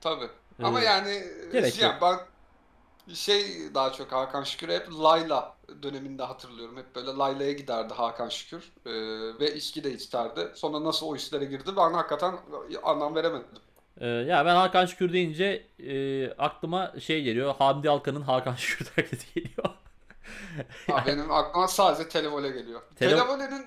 [0.00, 0.28] Tabii.
[0.62, 2.18] Ama Ee, yani gerek şey, ben
[3.14, 3.44] şey
[3.74, 6.76] daha çok Hakan Şükür'ü hep Layla döneminde hatırlıyorum.
[6.76, 8.90] Hep böyle Layla'ya giderdi Hakan Şükür Ee,
[9.40, 10.48] ve içki de içerdi.
[10.54, 12.34] Sonra nasıl o işlere girdi ben hakikaten
[12.82, 13.46] anlam veremedim.
[14.00, 17.54] Ee, ya ben Hakan Şükür deyince e, aklıma şey geliyor.
[17.58, 19.64] Hamdi Alkan'ın Hakan Şükür taklidi geliyor.
[20.90, 22.82] Ha, benim aklıma sadece Televole geliyor.
[22.96, 23.66] Tele- Televole'nin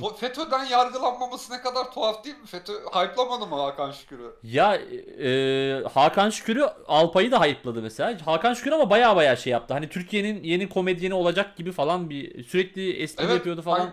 [0.00, 2.46] bu FETÖ'den yargılanmaması ne kadar tuhaf değil mi?
[2.46, 4.34] FETÖ hype'lamadı mı Hakan Şükür'ü?
[4.42, 4.76] Ya
[5.22, 8.26] e, Hakan Şükür'ü Alpay'ı da hype'ladı mesela.
[8.26, 9.74] Hakan Şükür ama baya baya şey yaptı.
[9.74, 13.78] Hani Türkiye'nin yeni komedyeni olacak gibi falan bir sürekli espri Evet, yapıyordu falan.
[13.80, 13.90] hani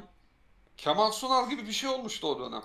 [0.77, 2.61] Kemal Sunal gibi bir şey olmuştu o dönem.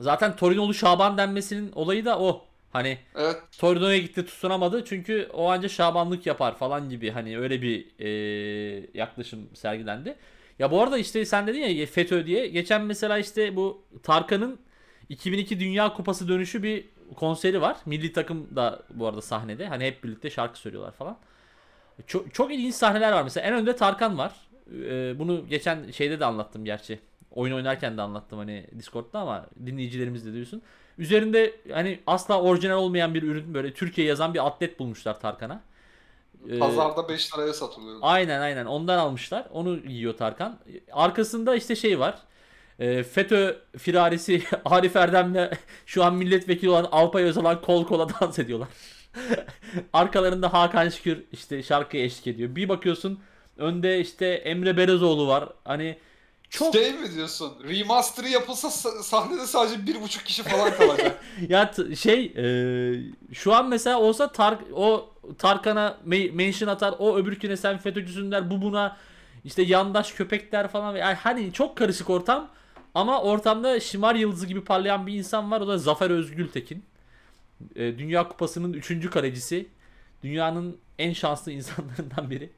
[0.00, 2.44] Zaten Torinolu Şaban denmesinin olayı da o.
[2.72, 8.00] Hani Evet, Torino'ya gitti tutunamadı çünkü o anca Şabanlık yapar falan gibi hani öyle bir
[8.00, 8.08] e,
[8.94, 10.16] yaklaşım sergilendi.
[10.58, 12.48] Ya bu arada işte sen dedin ya FETÖ diye.
[12.48, 14.58] Geçen mesela işte bu Tarkan'ın
[15.08, 16.84] 2002 Dünya Kupası dönüşü bir
[17.16, 17.76] konseri var.
[17.86, 19.66] Milli takım da bu arada sahnede.
[19.66, 21.18] Hani hep birlikte şarkı söylüyorlar falan.
[22.06, 23.46] Çok, çok ilginç sahneler var mesela.
[23.46, 24.32] En önde Tarkan var.
[24.84, 27.00] Ee, bunu geçen şeyde de anlattım gerçi.
[27.30, 30.62] Oyun oynarken de anlattım hani Discord'da ama dinleyicilerimiz de duysun.
[30.98, 35.60] Üzerinde hani asla orijinal olmayan bir ürün böyle Türkiye yazan bir atlet bulmuşlar Tarkan'a.
[36.50, 37.98] Ee, pazarda 5 liraya satılıyordu.
[38.02, 39.46] Aynen aynen ondan almışlar.
[39.52, 40.58] Onu giyiyor Tarkan.
[40.92, 42.18] Arkasında işte şey var.
[42.78, 45.50] E, FETÖ firarisi Arif Erdem'le
[45.86, 48.68] şu an milletvekili olan Alpay Özalan kol kola dans ediyorlar.
[49.92, 52.56] Arkalarında Hakan Şükür işte şarkıya eşlik ediyor.
[52.56, 53.20] Bir bakıyorsun
[53.56, 55.48] önde işte Emre Berezoğlu var.
[55.64, 55.98] Hani
[56.50, 57.52] çok Şey mi diyorsun?
[57.68, 61.22] Remaster'ı yapılsa sa- sahnede sadece bir buçuk kişi falan kalacak.
[61.48, 62.44] ya şey e,
[63.34, 68.50] şu an mesela olsa Tar o Tarkan'a me- mention atar o öbürküne sen FETÖ'cüsün der
[68.50, 68.96] bu buna
[69.44, 72.48] işte yandaş köpekler falan yani hani çok karışık ortam
[72.94, 76.84] ama ortamda şımar yıldızı gibi parlayan bir insan var o da Zafer Özgültekin
[77.76, 79.10] E, Dünya Kupası'nın 3.
[79.10, 79.66] kalecisi
[80.22, 82.50] dünyanın en şanslı insanlarından biri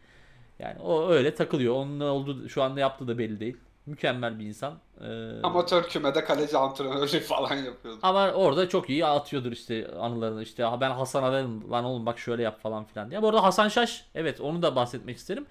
[0.59, 3.57] yani o öyle takılıyor onun ne olduğu şu anda yaptığı da belli değil
[3.87, 4.78] Mükemmel bir insan.
[5.01, 7.99] Ee, Amatör kümede kaleci antrenörlüğü falan yapıyordu.
[8.03, 12.18] ama orada çok iyi atıyordur işte anılarını işte "Ha ben Hasan'a dedim lan oğlum bak
[12.18, 13.22] şöyle yap falan filan diye.
[13.22, 15.47] Bu arada Hasan Şaş evet onu da bahsetmek isterim.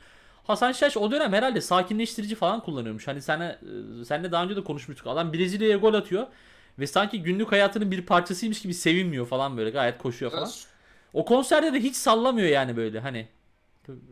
[0.48, 3.08] Hasan Şaş o dönem herhalde sakinleştirici falan kullanıyormuş.
[3.08, 3.60] Hani senle,
[4.06, 5.08] senle daha önce de konuşmuştuk.
[5.08, 6.28] Adam Brezilya'ya gol atıyor
[6.80, 10.44] ve sanki günlük hayatının bir parçasıymış gibi sevinmiyor falan böyle gayet koşuyor falan.
[10.44, 10.66] Evet.
[11.14, 13.28] O konserde de hiç sallamıyor yani böyle hani.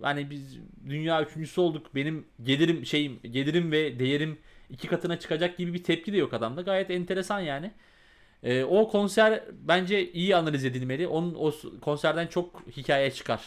[0.02, 0.58] Hani biz
[0.90, 1.96] dünya üçüncüsü olduk.
[1.96, 4.40] Benim gelirim şeyim gelirim ve değerim
[4.70, 6.62] iki katına çıkacak gibi bir tepki de yok adamda.
[6.62, 7.72] Gayet enteresan yani.
[8.44, 11.08] Ee, o konser bence iyi analiz edilmeli.
[11.08, 13.42] Onun o konserden çok hikaye çıkar.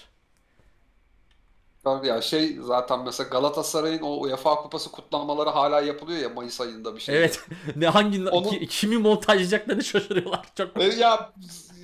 [1.85, 6.95] Tabii ya şey zaten mesela Galatasaray'ın o UEFA Kupası kutlamaları hala yapılıyor ya Mayıs ayında
[6.97, 7.19] bir şey.
[7.19, 7.45] Evet.
[7.77, 10.47] ne hangi Onu- ki- kimi montajlayacaklarını şaşırıyorlar.
[10.57, 11.33] Çok E, Ya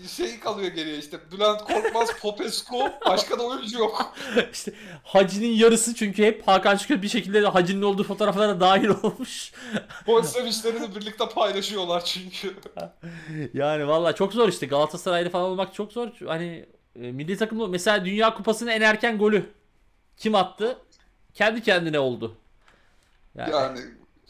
[0.09, 2.75] şey kalıyor geriye işte Bülent Korkmaz, Popescu
[3.07, 4.15] başka da oyuncu yok.
[4.53, 4.73] işte
[5.03, 9.53] Hacı'nın yarısı çünkü hep Hakan Şükür bir şekilde de Hacı'nın olduğu fotoğraflara dahil olmuş.
[10.07, 12.55] Gol sevinçlerini birlikte paylaşıyorlar çünkü.
[13.55, 16.09] Yani valla çok zor işte Galatasaraylı falan olmak çok zor.
[16.27, 16.67] Hani
[16.97, 19.51] e, milli takımda mesela Dünya Kupası'nın en erken golü
[20.17, 20.79] kim attı?
[21.35, 22.37] Kendi kendine oldu.
[23.35, 23.81] Yani, Yani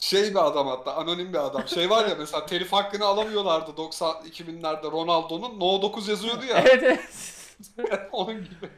[0.00, 1.68] şey bir adam hatta anonim bir adam.
[1.68, 6.58] Şey var ya mesela telif hakkını alamıyorlardı 90 2000'lerde Ronaldo'nun No 9 yazıyordu ya.
[6.66, 7.08] evet evet.
[8.12, 8.70] Onun gibi.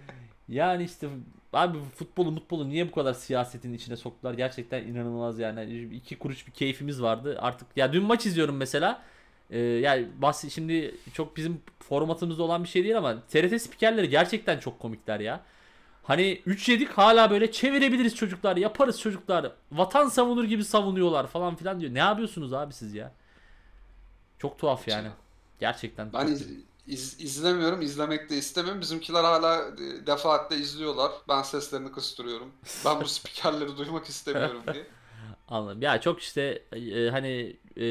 [0.48, 1.08] Yani işte
[1.52, 4.34] abi futbolu mutbolu niye bu kadar siyasetin içine soktular?
[4.34, 5.88] Gerçekten inanılmaz yani.
[5.94, 7.38] İki kuruş bir keyfimiz vardı.
[7.40, 9.02] Artık ya dün maç izliyorum mesela.
[9.50, 14.58] Ee, yani bahs şimdi çok bizim formatımızda olan bir şey değil ama TRT spikerleri gerçekten
[14.58, 15.40] çok komikler ya.
[16.08, 19.52] Hani 3 yedik hala böyle çevirebiliriz çocuklar, yaparız çocuklar.
[19.72, 21.94] Vatan savunur gibi savunuyorlar falan filan diyor.
[21.94, 23.12] Ne yapıyorsunuz abi siz ya?
[24.38, 25.08] Çok tuhaf yani.
[25.60, 26.12] Gerçekten.
[26.12, 26.48] Ben iz-
[26.86, 28.80] iz- izlemiyorum, izlemek de istemiyorum.
[28.80, 31.12] Bizimkiler hala e, defaatle izliyorlar.
[31.28, 32.52] Ben seslerini kıstırıyorum.
[32.84, 34.86] Ben bu spikerleri duymak istemiyorum diye.
[35.48, 35.82] Anladım.
[35.82, 37.82] Ya çok işte e, hani e,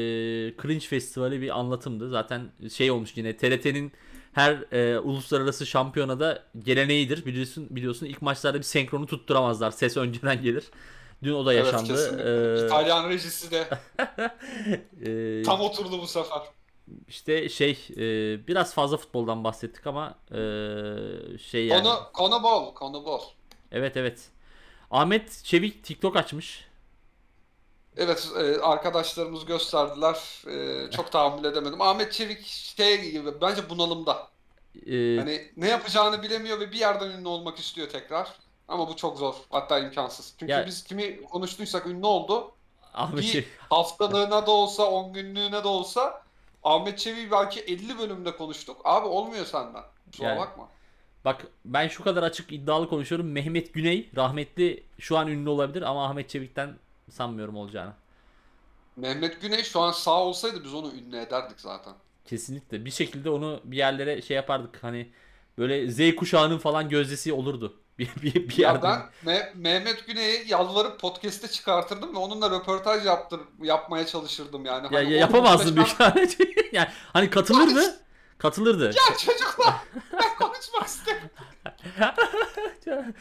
[0.62, 2.08] Cringe Festivali bir anlatımdı.
[2.08, 3.92] Zaten şey olmuş yine TRT'nin
[4.32, 7.26] her e, uluslararası şampiyonada geleneğidir.
[7.26, 9.70] Biliyorsun biliyorsun ilk maçlarda bir senkronu tutturamazlar.
[9.70, 10.64] Ses önceden gelir.
[11.22, 11.86] Dün o da Evet, yaşandı.
[11.94, 12.56] kesinlikle.
[12.62, 13.68] Ee, İtalyan rejisi de
[15.40, 16.42] e, tam oturdu bu sefer.
[17.08, 18.02] işte şey e,
[18.48, 20.38] biraz fazla futboldan bahsettik ama e,
[21.38, 21.82] şey yani.
[21.82, 23.20] Konu, konu bol, konu bol.
[23.72, 24.28] Evet evet.
[24.90, 26.67] Ahmet Çevik TikTok açmış.
[27.98, 30.16] Evet, e, arkadaşlarımız gösterdiler.
[30.46, 31.80] E, çok tahammül edemedim.
[31.80, 34.28] Ahmet Çevik şey gibi, bence bunalımda.
[34.86, 38.28] E, Hani ne yapacağını bilemiyor ve bir yerden ünlü olmak istiyor tekrar.
[38.68, 39.34] Ama bu çok zor.
[39.50, 40.34] Hatta imkansız.
[40.38, 42.52] Çünkü Ya- biz kimi konuştuysak ünlü oldu.
[42.94, 43.48] Ahmet Bir Çevik.
[43.70, 46.22] haftalığına da olsa, 10 günlüğüne de olsa
[46.64, 48.80] Ahmet Çevik'i belki 50 bölümde konuştuk.
[48.84, 49.82] Abi olmuyor senden.
[50.10, 50.68] Kusura Yani- bakma.
[51.24, 53.32] Bak ben şu kadar açık iddialı konuşuyorum.
[53.32, 56.74] Mehmet Güney rahmetli şu an ünlü olabilir ama Ahmet Çevik'ten
[57.10, 57.92] sanmıyorum olacağını.
[58.96, 61.94] Mehmet Güney şu an sağ olsaydı biz onu ünlü ederdik zaten.
[62.24, 62.84] Kesinlikle.
[62.84, 64.82] Bir şekilde onu bir yerlere şey yapardık.
[64.84, 65.10] Hani
[65.58, 67.76] böyle Z kuşağının falan gözdesi olurdu.
[67.98, 69.00] Bir, bir, bir Ya yerden.
[69.24, 74.84] ben Me- Mehmet Güney'i yalvarıp podcast'e çıkartırdım ve onunla röportaj yaptır yapmaya çalışırdım yani.
[74.94, 76.28] Ya, Hani ya büyük muhteşem- ihtimalle.
[76.72, 78.00] yani hani katılırdı.
[78.38, 78.84] Katılırdı.
[78.84, 79.74] Ya çocuklar
[80.12, 81.30] ben konuşmak istemiyorum.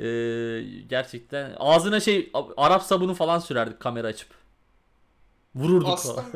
[0.00, 4.28] Ee, gerçekten ağzına şey Arap sabunu falan sürerdik kamera açıp.
[5.54, 6.32] Vururduk Aslında falan.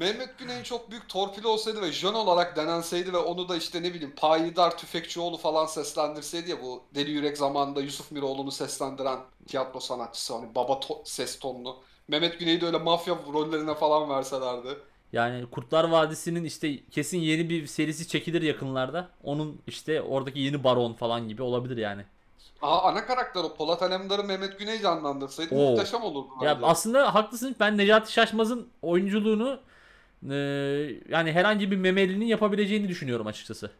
[0.00, 3.94] Mehmet Güney'in çok büyük torpili olsaydı ve jön olarak denenseydi ve onu da işte ne
[3.94, 9.18] bileyim Payidar Tüfekçioğlu falan seslendirseydi ya bu Deli Yürek zamanında Yusuf Miroğlu'nu seslendiren
[9.48, 11.82] tiyatro sanatçısı hani baba to- ses tonlu.
[12.08, 14.78] Mehmet Güney'i de öyle mafya rollerine falan verselerdi.
[15.12, 19.08] Yani Kurtlar Vadisi'nin işte kesin yeni bir serisi çekilir yakınlarda.
[19.22, 22.04] Onun işte oradaki yeni baron falan gibi olabilir yani.
[22.62, 25.70] Aa, ana karakter o Polat Alemdar'ı Mehmet Güney canlandırsaydı Oo.
[25.70, 26.66] muhteşem olurdu Ya bence.
[26.66, 27.56] aslında haklısın.
[27.60, 29.60] Ben Necati Şaşmaz'ın oyunculuğunu
[30.30, 30.34] e,
[31.08, 33.70] yani herhangi bir memelinin yapabileceğini düşünüyorum açıkçası.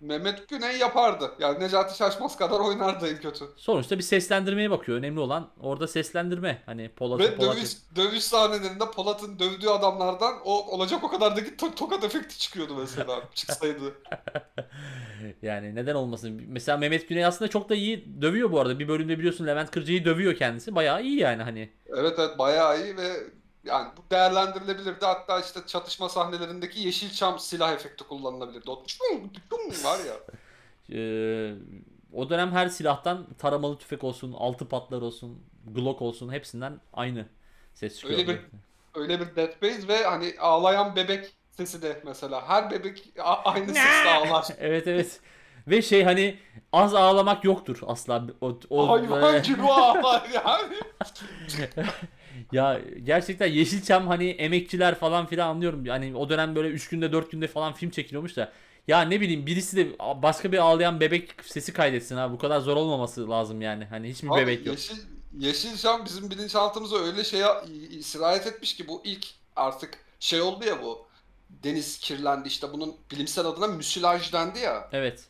[0.00, 1.30] Mehmet Güney yapardı.
[1.38, 3.44] Yani Necati Şaşmaz kadar oynardı en kötü.
[3.56, 4.98] Sonuçta bir seslendirmeye bakıyor.
[4.98, 6.62] Önemli olan orada seslendirme.
[6.66, 11.74] Hani Polat'ı Ve Polat'ı- dövüş, dövüş sahnelerinde Polat'ın dövdüğü adamlardan o olacak o kadardaki to-
[11.74, 13.94] tokat efekti çıkıyordu mesela çıksaydı.
[15.42, 16.42] Yani neden olmasın?
[16.48, 18.78] Mesela Mehmet Güney aslında çok da iyi dövüyor bu arada.
[18.78, 20.74] Bir bölümde biliyorsun Levent Kırca'yı dövüyor kendisi.
[20.74, 21.70] Bayağı iyi yani hani.
[21.86, 23.12] Evet evet bayağı iyi ve
[23.68, 25.04] yani bu değerlendirilebilirdi.
[25.04, 28.70] Hatta işte çatışma sahnelerindeki Yeşilçam silah efekti kullanılabilirdi.
[28.70, 30.14] O tüm tüm var ya.
[30.92, 31.54] Ee,
[32.12, 37.26] o dönem her silahtan taramalı tüfek olsun, altı patlar olsun, Glock olsun hepsinden aynı
[37.74, 38.18] ses çıkıyor.
[38.18, 38.40] Öyle bir
[38.94, 42.48] öyle bir Death Base ve hani ağlayan bebek sesi de mesela.
[42.48, 43.12] Her bebek
[43.44, 44.46] aynı sesle ağlar.
[44.58, 45.20] evet evet.
[45.66, 46.38] Ve şey hani
[46.72, 48.24] az ağlamak yoktur asla.
[48.40, 50.76] O, o Hayvan gibi ağlar yani.
[52.52, 55.86] Ya gerçekten Yeşilçam hani emekçiler falan filan anlıyorum.
[55.86, 58.52] Hani o dönem böyle 3 günde 4 günde falan film çekiliyormuş da.
[58.88, 62.32] Ya ne bileyim birisi de başka bir ağlayan bebek sesi kaydetsin ha.
[62.32, 63.84] Bu kadar zor olmaması lazım yani.
[63.84, 64.76] Hani hiç mi Abi bebek yok?
[64.76, 64.96] Yeşil,
[65.38, 67.46] Yeşilçam bizim bilinçaltımıza öyle şeye
[68.02, 69.26] sirayet etmiş ki bu ilk
[69.56, 71.08] artık şey oldu ya bu.
[71.50, 74.88] Deniz kirlendi işte bunun bilimsel adına müsilaj dendi ya.
[74.92, 75.24] Evet.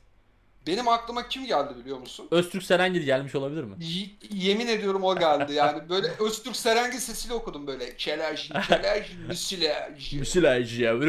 [0.69, 2.29] Benim aklıma kim geldi biliyor musun?
[2.31, 3.77] Öztürk Serengil gelmiş olabilir mi?
[3.81, 7.97] Y- yemin ediyorum o geldi yani böyle Öztürk Serengil sesiyle okudum böyle.
[7.97, 10.13] Kelaj, kelaj, müsilaj.
[10.13, 11.01] Müsilaj ya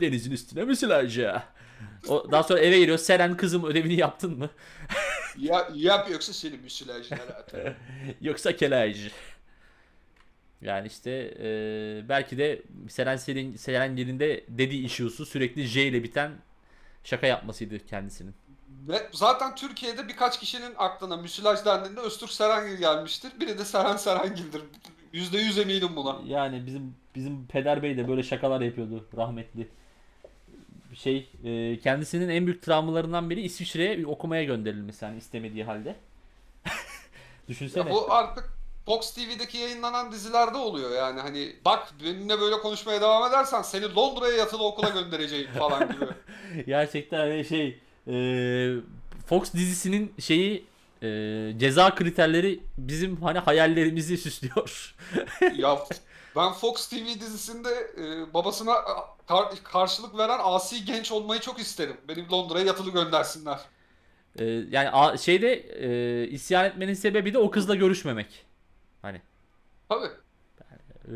[0.00, 1.44] denizin üstüne müsilaj ya.
[2.08, 2.98] O, daha sonra eve giriyor.
[2.98, 4.50] Seren kızım ödevini yaptın mı?
[5.38, 7.76] Ya, yap yoksa seni müsilaj herhalde.
[8.20, 9.10] Yoksa kelaj.
[10.60, 11.10] Yani işte
[11.40, 11.48] e,
[12.08, 13.16] belki de Seren
[13.56, 16.32] Seren, de dediği issue'su sürekli J ile biten
[17.04, 18.34] şaka yapmasıydı kendisinin.
[18.88, 23.32] Ve zaten Türkiye'de birkaç kişinin aklına müsilaj dendiğinde Öztürk Serengil gelmiştir.
[23.40, 24.62] Biri de Seren Serengil'dir.
[25.12, 26.18] Yüzde yüz eminim buna.
[26.26, 29.68] Yani bizim bizim peder bey de böyle şakalar yapıyordu rahmetli.
[30.94, 35.96] Şey e, kendisinin en büyük travmalarından biri İsviçre'ye okumaya gönderilmesi yani istemediği halde.
[37.48, 37.88] Düşünsene.
[37.88, 38.50] Ya bu artık
[38.86, 44.36] Fox TV'deki yayınlanan dizilerde oluyor yani hani bak benimle böyle konuşmaya devam edersen seni Londra'ya
[44.36, 46.06] yatılı okula göndereceğim falan gibi.
[46.66, 48.14] Gerçekten hani şey e,
[49.26, 50.64] Fox dizisinin şeyi
[51.02, 54.94] e, ceza kriterleri bizim hani hayallerimizi süslüyor.
[55.56, 55.78] ya
[56.36, 58.74] ben Fox TV dizisinde e, babasına
[59.26, 61.96] kar- karşılık veren asi genç olmayı çok isterim.
[62.08, 63.60] Beni Londra'ya yatılı göndersinler.
[64.38, 68.44] E, yani a- şeyde e, isyan etmenin sebebi de o kızla görüşmemek.
[69.02, 69.20] Hani
[69.88, 70.10] Tabii.
[71.08, 71.12] e,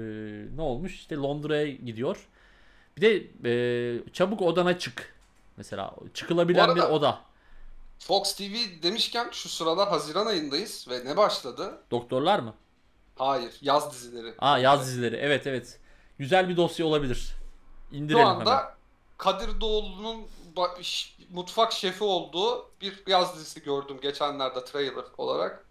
[0.56, 0.94] ne olmuş?
[0.94, 2.28] İşte Londra'ya gidiyor.
[2.96, 5.17] Bir de e, çabuk odana çık.
[5.58, 7.18] Mesela çıkılabilen Bu bir arada- oda.
[7.98, 11.78] Fox TV demişken şu sıralar Haziran ayındayız ve ne başladı?
[11.90, 12.54] Doktorlar mı?
[13.16, 14.34] Hayır, yaz dizileri.
[14.38, 15.16] Aa yaz dizileri.
[15.16, 15.80] Evet evet.
[16.18, 17.34] Güzel bir dosya olabilir.
[17.92, 18.64] İndirelim Şu anda hemen.
[19.18, 20.26] Kadir Doğulu'nun
[21.30, 25.64] mutfak şefi olduğu bir yaz dizisi gördüm geçenlerde trailer olarak.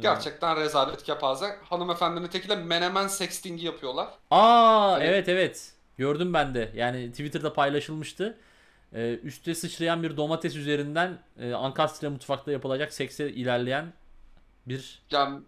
[0.00, 1.58] Gerçekten rezalet kepaze.
[1.68, 4.08] Hanımefendinin tekiyle menemen sexting'i yapıyorlar.
[4.30, 5.72] Aa Hani- evet evet.
[5.98, 6.72] Gördüm ben de.
[6.74, 8.38] Yani Twitter'da paylaşılmıştı.
[8.94, 13.92] Ee, üste sıçrayan bir domates üzerinden e, Ankastre mutfakta yapılacak sekse ilerleyen
[14.66, 15.40] bir Yani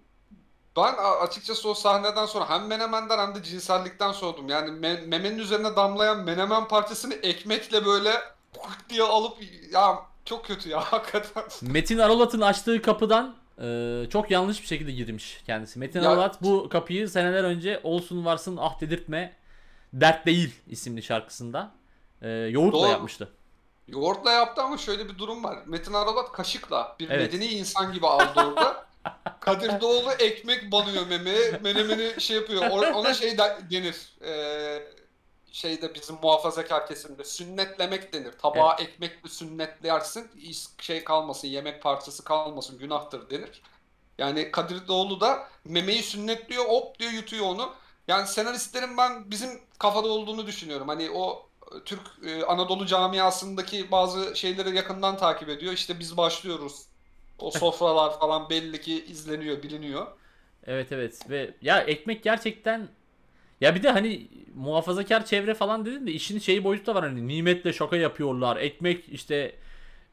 [0.76, 4.48] ben açıkçası o sahneden sonra hem menemenden hem de cinsellikten soğudum.
[4.48, 8.10] Yani me- memenin üzerine damlayan menemen parçasını ekmekle böyle
[8.88, 9.36] diye alıp
[9.72, 11.42] ya çok kötü ya hakikaten.
[11.62, 15.78] Metin Aralat'ın açtığı kapıdan e, çok yanlış bir şekilde girmiş kendisi.
[15.78, 19.32] Metin Ya- Aralat bu kapıyı seneler önce olsun varsın ah dedirtme
[19.92, 21.70] dert değil isimli şarkısında
[22.22, 22.88] e, yoğurtla Doğru.
[22.88, 23.32] yapmıştı.
[23.88, 25.58] Yoğurtla yaptı ama şöyle bir durum var.
[25.66, 27.32] Metin Arabat kaşıkla bir Evet.
[27.32, 28.86] medeni insan gibi aldı orada.
[29.40, 31.60] Kadir Doğulu ekmek banıyor memeye.
[31.62, 32.70] Menemeni şey yapıyor.
[32.70, 34.12] Ona şey de- denir.
[34.24, 34.82] Ee,
[35.52, 38.32] şeyde bizim muhafazakar kesimde sünnetlemek denir.
[38.32, 40.30] Tabağa ekmekle sünnetlersin.
[40.80, 43.62] Şey kalmasın, yemek parçası kalmasın, günahtır denir.
[44.18, 47.72] Yani Kadir Doğulu da memeyi sünnetliyor, hop diyor yutuyor onu.
[48.08, 50.88] Yani senaristlerin ben bizim kafada olduğunu düşünüyorum.
[50.88, 51.46] Hani o
[51.84, 55.72] Türk e, Anadolu camiasındaki bazı şeyleri yakından takip ediyor.
[55.72, 56.86] İşte biz başlıyoruz.
[57.38, 60.06] O sofralar falan belli ki izleniyor, biliniyor.
[60.66, 62.88] Evet evet ve ya ekmek gerçekten
[63.60, 67.28] ya bir de hani muhafazakar çevre falan dedin de işin şeyi boyutu da var hani
[67.28, 68.56] nimetle şaka yapıyorlar.
[68.56, 69.56] Ekmek işte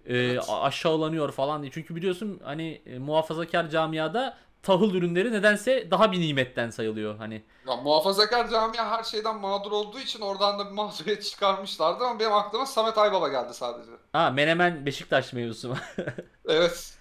[0.05, 0.43] e, Evet.
[0.47, 1.72] aşağılanıyor falan diye.
[1.72, 7.43] Çünkü biliyorsun hani e, muhafazakar camiada tahıl ürünleri nedense daha bir nimetten sayılıyor hani.
[7.68, 12.34] Ya muhafazakar camia her şeyden mağdur olduğu için oradan da bir mağduriyet çıkarmışlardı ama benim
[12.34, 13.91] aklıma Samet Aybaba geldi sadece.
[14.14, 15.76] Ha Menemen Beşiktaş mevzusu.
[16.47, 16.93] Evet.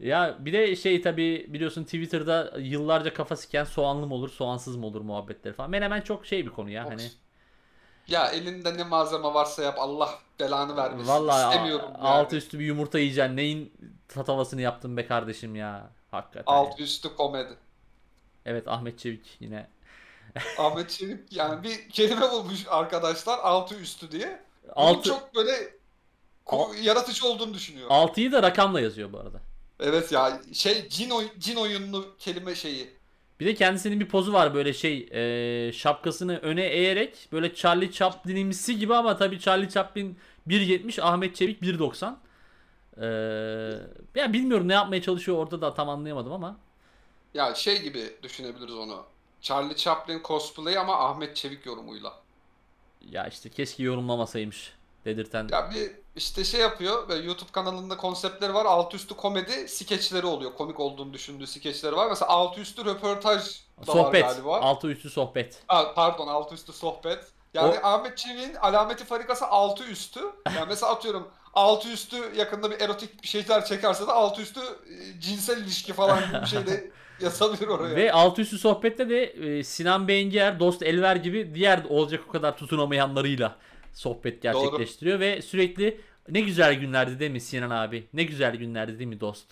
[0.00, 4.86] ya bir de şey tabi biliyorsun Twitter'da yıllarca kafa siken soğanlı mı olur soğansız mı
[4.86, 5.70] olur muhabbetleri falan.
[5.70, 7.02] Menemen çok şey bir konu ya Çok- hani.
[8.08, 11.08] Ya elinde ne malzeme varsa yap Allah belanı vermesin.
[11.08, 11.98] Vallahi İstemiyorum yani.
[11.98, 13.36] altı üstü bir yumurta yiyeceksin.
[13.36, 13.72] Neyin
[14.08, 15.90] tatavasını yaptın be kardeşim ya.
[16.10, 16.52] Hakikaten.
[16.52, 16.84] Alt ya.
[16.84, 17.54] üstü komedi.
[18.46, 19.68] Evet Ahmet Çevik yine.
[20.58, 24.42] Ahmet Çelik yani bir kelime bulmuş arkadaşlar altı üstü diye.
[24.76, 25.52] Bunun Altı, çok böyle
[26.46, 27.86] Al- yaratıcı olduğunu düşünüyor.
[27.90, 29.40] altıyı da rakamla yazıyor bu arada.
[29.80, 32.90] Evet ya şey cin, oy- cin oyunlu kelime şeyi.
[33.40, 38.78] Bir de kendisinin bir pozu var böyle şey e, şapkasını öne eğerek böyle Charlie Chaplin'imsi
[38.78, 42.14] gibi ama tabii Charlie Chaplin 1.70 Ahmet Çevik 1.90.
[43.00, 43.06] Ee,
[44.14, 46.56] ya bilmiyorum ne yapmaya çalışıyor orada da tam anlayamadım ama.
[47.34, 49.02] Ya şey gibi düşünebiliriz onu.
[49.40, 52.12] Charlie Chaplin cosplay ama Ahmet Çevik yorumuyla.
[53.10, 54.72] Ya işte keşke yorumlamasaymış.
[55.04, 55.48] dedirten.
[55.52, 58.64] Ya bir işte şey yapıyor ve YouTube kanalında konseptleri var.
[58.64, 60.54] Altı üstü komedi skeçleri oluyor.
[60.54, 62.08] Komik olduğunu düşündüğü skeçleri var.
[62.08, 64.24] Mesela altı üstü röportaj da var sohbet.
[64.24, 64.60] galiba.
[64.60, 65.62] Altı üstü sohbet.
[65.66, 67.24] Ha, pardon altı üstü sohbet.
[67.54, 70.20] Yani O- Ahmet Çevik'in alameti farikası altı üstü.
[70.56, 75.20] Yani mesela atıyorum altı üstü yakında bir erotik bir şeyler çekerse de altı üstü e,
[75.20, 76.90] cinsel ilişki falan gibi bir şey de
[77.20, 77.96] yazabilir oraya.
[77.96, 82.56] Ve altı üstü sohbette de e, Sinan Bengier, Dost Elver gibi diğer olacak o kadar
[82.56, 83.56] tutunamayanlarıyla
[83.92, 88.08] sohbet gerçekleştiriyor ve sürekli ne güzel günlerdi değil mi Sinan abi?
[88.12, 89.46] Ne güzel günlerdi değil mi dost?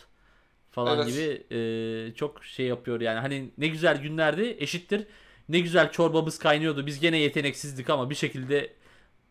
[0.70, 1.06] Falan Evet.
[1.08, 3.20] gibi e, çok şey yapıyor yani.
[3.20, 5.06] Hani ne güzel günlerdi eşittir.
[5.48, 6.86] Ne güzel çorbamız kaynıyordu.
[6.86, 8.72] Biz gene yeteneksizdik ama bir şekilde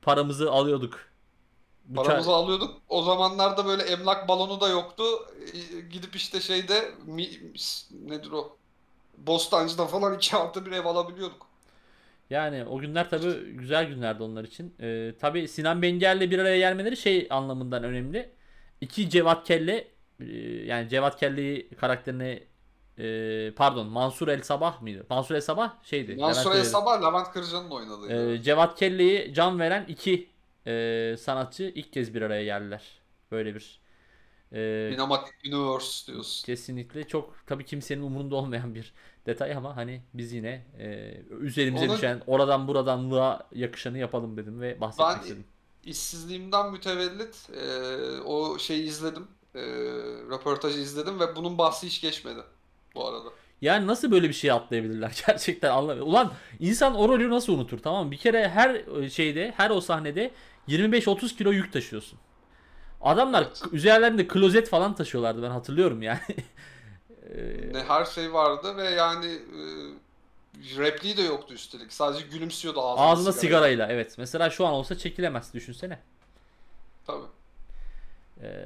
[0.01, 0.99] paramızı alıyorduk.
[1.95, 2.81] Paramızı alıyorduk.
[2.89, 5.03] O zamanlarda böyle emlak balonu da yoktu.
[5.53, 7.27] E, Gidip işte şeyde mi,
[8.05, 8.57] nedir o?
[9.17, 11.47] Bostancı'da falan iki artı bir ev alabiliyorduk.
[12.29, 14.75] Yani o günler tabii güzel günlerdi onlar için.
[14.81, 18.29] Ee, tabii Sinan Benger'le bir araya gelmeleri şey anlamından önemli.
[18.81, 19.87] İki Cevat Kelle
[20.19, 20.25] e,
[20.65, 22.43] yani Cevat Kelle'yi karakterine
[22.97, 25.05] e, pardon Mansur El Sabah mıydı?
[25.09, 26.15] Mansur El Sabah şeydi.
[26.15, 26.63] Mansur El.
[26.63, 28.33] Sabah Levent Kırca'nın oynadığı.
[28.33, 30.29] Ee, Cevat Kelle'yi can veren iki
[30.67, 32.83] e, sanatçı ilk kez bir araya geldiler.
[33.31, 33.79] Böyle bir
[34.51, 36.45] e, Cinematic Universe diyorsun.
[36.45, 38.93] kesinlikle çok tabii kimsenin umurunda olmayan bir
[39.25, 44.81] detay ama hani biz yine e, üzerimize Onun- düşen oradan buradanlığa yakışanı yapalım dedim ve
[44.81, 45.45] bahsetmek Ben- istedim.
[45.85, 49.27] İşsizliğimden mütevellit e, o şeyi izledim.
[49.55, 49.61] E,
[50.31, 52.39] röportajı izledim ve bunun bahsi hiç geçmedi
[52.95, 53.29] bu arada.
[53.61, 56.09] Yani nasıl böyle bir şey atlayabilirler gerçekten anlamıyorum.
[56.11, 58.11] Ulan insan o rolü nasıl unutur tamam mı?
[58.11, 60.31] Bir kere her e, şeyde her o sahnede
[60.67, 62.19] 25-30 kilo yük taşıyorsun.
[63.01, 63.61] Adamlar Evet.
[63.71, 66.19] üzerlerinde klozet falan taşıyorlardı ben hatırlıyorum yani.
[67.35, 69.61] Ee, Ne her şey vardı ve yani e,
[70.77, 71.93] repliği de yoktu üstelik.
[71.93, 73.41] Sadece gülümsüyordu ağzına Ağzında sigara.
[73.41, 74.15] sigarayla evet.
[74.17, 75.99] Mesela şu an olsa çekilemez düşünsene.
[77.07, 77.25] Tabii.
[78.41, 78.65] Ee,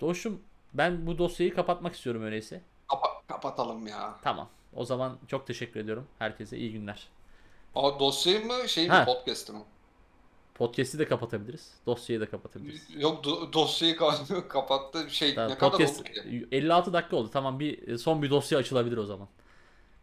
[0.00, 0.42] Doğuş'um
[0.74, 2.60] ben bu dosyayı kapatmak istiyorum öyleyse.
[2.88, 4.14] Kapa- kapatalım ya.
[4.22, 4.48] Tamam.
[4.76, 6.06] O zaman çok teşekkür ediyorum.
[6.18, 7.08] Herkese iyi günler.
[7.74, 9.62] Aa, dosyayı mı şey mi podcast'ı mı?
[10.62, 11.70] Podcast'i de kapatabiliriz.
[11.86, 12.86] Dosyayı da kapatabiliriz.
[12.96, 15.06] Yok do- dosyayı ka- kapattı.
[15.10, 16.48] Şey Tamam, ne kadar podcast oldu ki?
[16.52, 17.30] 56 dakika oldu.
[17.32, 19.28] Tamam bir son bir dosya açılabilir o zaman.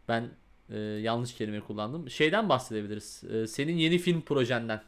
[0.08, 0.30] Ben
[0.70, 2.10] e, yanlış kelime kullandım.
[2.10, 3.24] Şeyden bahsedebiliriz.
[3.24, 4.82] E, senin yeni film projenden.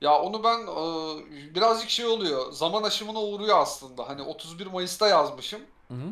[0.00, 2.52] Ya onu ben e, birazcık şey oluyor.
[2.52, 4.08] Zaman aşımına uğruyor aslında.
[4.08, 5.60] Hani 31 Mayıs'ta yazmışım.
[5.88, 6.08] Hı hı.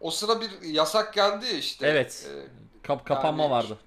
[0.00, 1.86] O sıra bir yasak geldi işte.
[1.86, 2.28] Evet.
[2.34, 2.46] E,
[2.82, 3.78] Kap- kapanma Yani- vardı.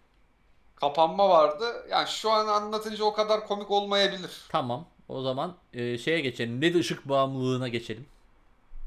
[0.84, 1.66] Kapanma vardı.
[1.90, 4.32] Yani şu an anlatınca o kadar komik olmayabilir.
[4.50, 4.86] Tamam.
[5.10, 6.62] O zaman e, şeye geçelim.
[6.62, 8.06] Ne de ışık bağımlılığına geçelim.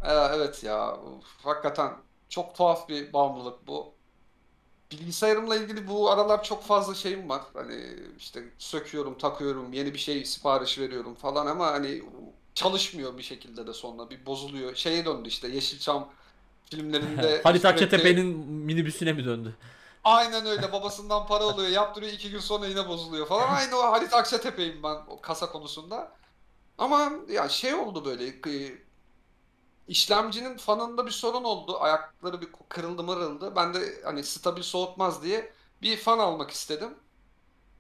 [0.05, 0.97] Ee, evet ya.
[0.97, 1.93] uf, hakikaten
[2.29, 3.93] çok tuhaf bir bağımlılık bu.
[4.93, 7.43] Bilgisayarımla ilgili bu aralar çok fazla şeyim var.
[7.55, 7.85] Hani
[8.19, 12.03] işte söküyorum, takıyorum, yeni bir şey sipariş veriyorum falan ama hani
[12.55, 14.75] çalışmıyor bir şekilde de sonra bir bozuluyor.
[14.75, 16.09] Şeye döndü işte Yeşilçam
[16.71, 19.55] filmlerinde Halit sürekli- Akçatepe'nin minibüsüne mi döndü?
[20.07, 23.55] Aynen öyle babasından para alıyor yaptırıyor iki gün sonra yine bozuluyor falan.
[23.55, 26.13] Aynı o Halit Akçatepe'yim ben o kasa konusunda.
[26.79, 28.79] Ama ya şey oldu böyle e,
[29.89, 31.81] işlemcinin fanında bir sorun oldu.
[31.81, 33.57] Ayakları bir kırıldı mırıldı.
[33.57, 35.53] Ben de hani stabil soğutmaz diye
[35.83, 36.95] bir fan almak istedim.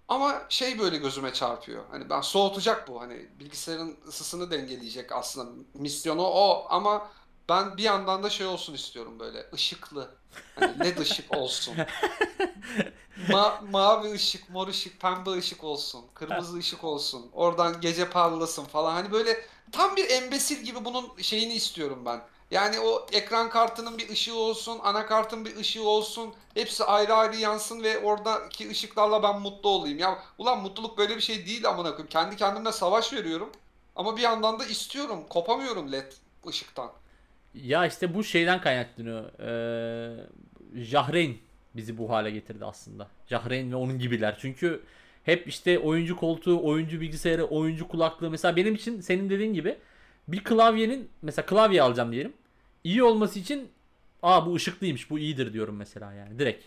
[0.08, 1.84] Ama şey böyle gözüme çarpıyor.
[1.90, 3.00] Hani ben soğutacak bu.
[3.00, 5.62] Hani bilgisayarın ısısını dengeleyecek aslında.
[5.74, 7.08] Misyonu o ama
[7.48, 10.10] ben bir yandan da şey olsun istiyorum böyle ışıklı.
[10.54, 11.74] Hani led ışık olsun.
[13.30, 16.04] Ma mavi ışık, mor ışık, pembe ışık olsun.
[16.14, 17.30] Kırmızı ışık olsun.
[17.32, 18.92] Oradan gece parlasın falan.
[18.92, 22.22] Hani böyle tam bir embesil gibi bunun şeyini istiyorum ben.
[22.50, 26.34] Yani o ekran kartının bir ışığı olsun, anakartın bir ışığı olsun.
[26.54, 29.98] Hepsi ayrı ayrı yansın ve oradaki ışıklarla ben mutlu olayım.
[29.98, 32.08] Ya ulan mutluluk böyle bir şey değil amına koyayım.
[32.08, 33.52] Kendi kendimle savaş veriyorum.
[33.96, 35.24] Ama bir yandan da istiyorum.
[35.28, 36.12] Kopamıyorum led
[36.48, 36.92] ışıktan.
[37.62, 39.24] Ya işte bu şeyden kaynaklanıyor.
[39.40, 40.26] Ee,
[40.74, 41.36] Jahreyn
[41.76, 43.08] bizi bu hale getirdi aslında.
[43.26, 44.36] Jahreyn ve onun gibiler.
[44.40, 44.80] Çünkü
[45.24, 48.30] hep işte oyuncu koltuğu, oyuncu bilgisayarı, oyuncu kulaklığı.
[48.30, 49.76] Mesela benim için senin dediğin gibi
[50.28, 52.32] bir klavyenin mesela klavye alacağım diyelim.
[52.84, 53.68] İyi olması için
[54.22, 56.64] aa bu ışıklıymış, bu iyidir diyorum mesela yani direkt.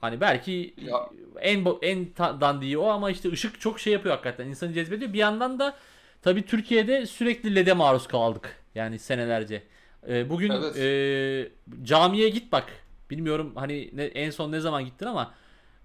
[0.00, 1.10] Hani belki Ya.
[1.40, 4.46] en en dandiği o ama işte ışık çok şey yapıyor hakikaten.
[4.48, 5.12] insanı cezbediyor.
[5.12, 5.76] Bir yandan da
[6.22, 8.56] tabii Türkiye'de sürekli LED'e maruz kaldık.
[8.74, 9.62] Yani senelerce.
[10.08, 10.76] Ee, bugün Evet.
[10.76, 12.72] e, camiye git bak.
[13.10, 15.34] Bilmiyorum hani ne, en son ne zaman gittin ama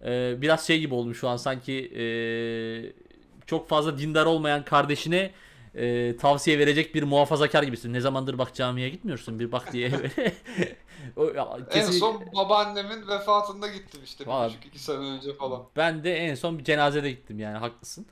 [0.05, 2.03] e, biraz şey gibi oldum şu an sanki e,
[3.45, 5.31] çok fazla dindar olmayan kardeşine
[5.75, 7.93] e, tavsiye verecek bir muhafazakar gibisin.
[7.93, 9.91] Ne zamandır bak camiye gitmiyorsun bir bak diye
[11.15, 14.49] o, ya, En kesin- son babaannemin vefatında gittim işte bir Vay.
[14.49, 15.63] buçuk iki sene önce falan.
[15.77, 18.05] Ben de en son bir cenazede gittim yani haklısın.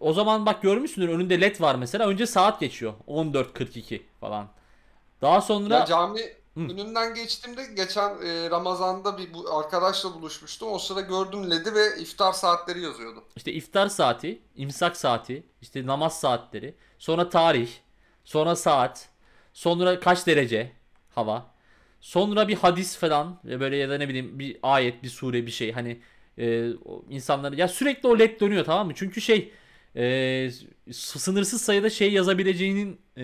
[0.00, 2.08] O zaman bak görmüşsündür önünde led var mesela.
[2.08, 2.92] Önce saat geçiyor.
[3.06, 4.48] 14.42 falan.
[5.22, 6.20] Daha sonra Ya cami
[6.54, 6.60] Hı.
[6.68, 10.72] önünden geçtiğimde geçen e, Ramazan'da bir bu arkadaşla buluşmuştum.
[10.72, 13.24] O sırada gördüm LED'i ve iftar saatleri yazıyordu.
[13.36, 17.70] işte iftar saati, imsak saati, işte namaz saatleri, sonra tarih,
[18.24, 19.08] sonra saat,
[19.52, 20.72] sonra kaç derece
[21.14, 21.46] hava,
[22.00, 25.50] sonra bir hadis falan ve böyle ya da ne bileyim bir ayet, bir sure, bir
[25.50, 26.02] şey hani
[26.38, 26.70] e,
[27.10, 28.92] insanları ya sürekli o led dönüyor tamam mı?
[28.96, 29.52] Çünkü şey
[29.98, 30.50] e,
[30.92, 33.22] sınırsız sayıda şey yazabileceğinin e,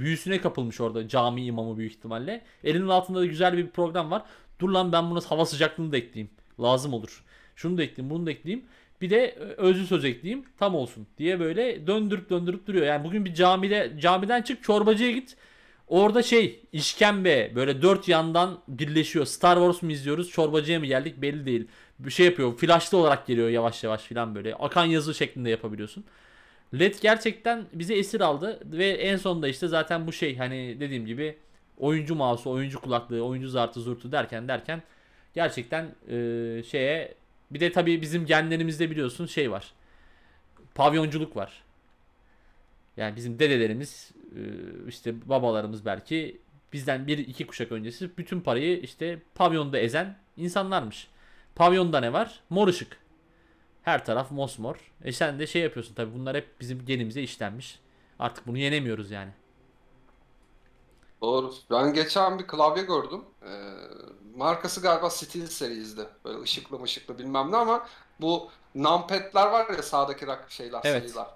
[0.00, 2.44] büyüsüne kapılmış orada cami imamı büyük ihtimalle.
[2.64, 4.22] Elinin altında da güzel bir program var.
[4.60, 6.30] Dur lan ben buna hava sıcaklığını da ekleyeyim.
[6.60, 7.24] Lazım olur.
[7.56, 8.66] Şunu da ekleyeyim, bunu da ekleyeyim.
[9.00, 12.86] Bir de e, özlü söz ekleyeyim tam olsun diye böyle döndürüp döndürüp duruyor.
[12.86, 15.36] Yani bugün bir camide camiden çık çorbacıya git.
[15.86, 19.26] Orada şey işkembe böyle dört yandan birleşiyor.
[19.26, 21.68] Star Wars mu izliyoruz çorbacıya mı geldik belli değil.
[22.04, 24.54] Bir şey yapıyor flashlı olarak geliyor yavaş yavaş filan böyle.
[24.54, 26.04] Akan yazı şeklinde yapabiliyorsun.
[26.78, 31.36] LED gerçekten bizi esir aldı ve en sonunda işte zaten bu şey hani dediğim gibi
[31.78, 34.82] oyuncu mouse'u, oyuncu kulaklığı, oyuncu zartı zurtu derken derken
[35.34, 36.16] gerçekten e,
[36.62, 37.14] şeye
[37.50, 39.72] bir de tabii bizim genlerimizde biliyorsun şey var.
[40.74, 41.62] Pavyonculuk var.
[42.96, 44.40] Yani bizim dedelerimiz e,
[44.88, 46.38] işte babalarımız belki
[46.72, 51.08] bizden bir iki kuşak öncesi bütün parayı işte pavyonda ezen insanlarmış.
[51.54, 52.40] Pavyonda ne var?
[52.50, 53.00] Mor ışık.
[53.82, 54.92] Her taraf mosmor.
[55.04, 57.80] E sen de şey yapıyorsun tabii bunlar hep bizim genimize işlenmiş.
[58.18, 59.30] Artık bunu yenemiyoruz yani.
[61.22, 61.54] Doğru.
[61.70, 63.24] Ben geçen bir klavye gördüm.
[63.42, 63.48] Ee,
[64.36, 66.08] markası galiba SteelSeries'di.
[66.24, 67.86] Böyle ışıklı mışıklı bilmem ne ama
[68.20, 71.02] bu numpad'ler var ya sağdaki rak şeyler, Evet.
[71.02, 71.28] sayılar.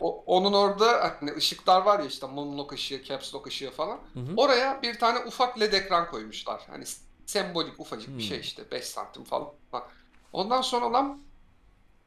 [0.00, 3.98] O, onun orada hani ışıklar var ya işte mumluk ışığı, caps lock ışığı falan.
[4.14, 4.34] Hı hı.
[4.36, 6.62] Oraya bir tane ufak led ekran koymuşlar.
[6.70, 6.84] Hani
[7.26, 8.24] sembolik ufacık bir Hmm.
[8.24, 9.52] şey işte 5 santim falan.
[10.32, 11.22] Ondan sonra lan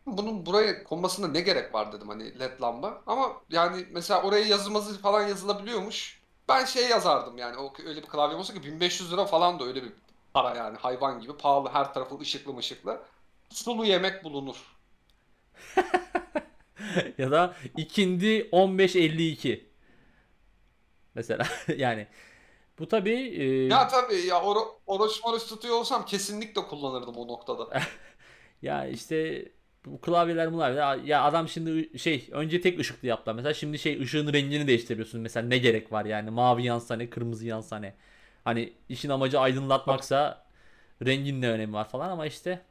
[0.05, 3.03] bunun buraya konmasına ne gerek var dedim hani led lamba.
[3.07, 6.21] Ama yani mesela oraya yazılması falan yazılabiliyormuş.
[6.49, 9.83] Ben şey yazardım yani o öyle bir klavyem olsa ki 1500 lira falan da öyle
[9.83, 9.93] bir
[10.33, 13.01] para yani hayvan gibi pahalı her tarafı ışıklı mışıklı.
[13.49, 14.77] Sulu yemek bulunur.
[17.17, 19.69] ya da ikindi 1552.
[21.15, 21.47] Mesela
[21.77, 22.07] yani
[22.79, 23.11] bu tabii
[23.43, 27.69] e, Ya tabii ya oro- oruç moruç tutuyor olsam kesinlikle kullanırdım o noktada.
[28.61, 29.45] ya işte
[29.85, 34.33] bu klavyeler bunlar ya adam şimdi şey önce tek ışıklı yaptılar mesela şimdi şey ışığın
[34.33, 37.95] rengini değiştiriyorsun mesela ne gerek var yani mavi yansa ne kırmızı yansa ne
[38.43, 40.45] hani işin amacı aydınlatmaksa
[41.05, 42.61] rengin ne önemi var falan ama işte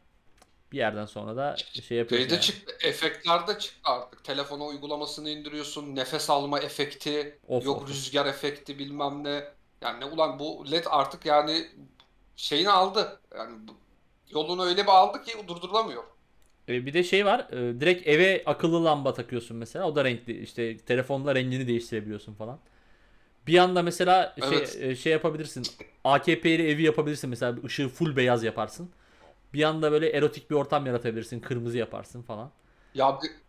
[0.72, 2.40] bir yerden sonra da şey yapıyorsun Şeyde yani.
[2.40, 4.24] çıktı, efektlerde çıktı artık.
[4.24, 7.88] Telefona uygulamasını indiriyorsun, nefes alma efekti, Of, yok of.
[7.88, 9.55] rüzgar efekti bilmem ne.
[9.80, 11.66] Yani ne ulan bu LED artık yani
[12.36, 13.20] şeyini aldı.
[13.38, 13.58] Yani
[14.30, 16.04] yolunu öyle bir aldı ki durdurulamıyor.
[16.68, 20.40] E, bir de şey var e, direkt eve akıllı lamba takıyorsun mesela o da renkli
[20.42, 22.58] işte telefonla rengini değiştirebiliyorsun falan.
[23.46, 24.76] Bir anda mesela şey Evet.
[24.80, 25.72] e, şey yapabilirsin
[26.04, 28.90] AKP'li evi yapabilirsin mesela ışığı full beyaz yaparsın.
[29.54, 32.52] Bir anda böyle erotik bir ortam yaratabilirsin kırmızı yaparsın falan.
[32.94, 33.45] Ya bir-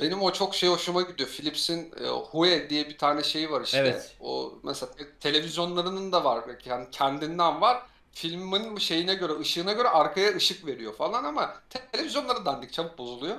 [0.00, 1.28] benim o çok şey hoşuma gidiyor.
[1.28, 3.78] Philips'in e, Hue diye bir tane şeyi var işte.
[3.78, 4.16] Evet.
[4.20, 6.44] O mesela te- televizyonlarının da var.
[6.64, 7.82] Yani kendinden var.
[8.12, 11.54] Filmin şeyine göre, ışığına göre arkaya ışık veriyor falan ama
[11.92, 13.36] televizyonları dandik çabuk bozuluyor.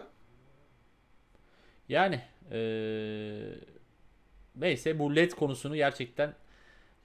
[1.90, 2.60] Yani e,
[4.56, 6.34] neyse bu LED konusunu gerçekten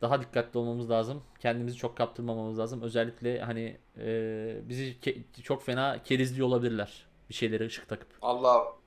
[0.00, 1.22] daha dikkatli olmamız lazım.
[1.40, 2.82] Kendimizi çok kaptırmamamız lazım.
[2.82, 4.96] Özellikle hani e, bizi
[5.42, 7.06] çok fena kerizliyor olabilirler.
[7.28, 8.08] Bir şeylere ışık takıp.
[8.22, 8.81] Allah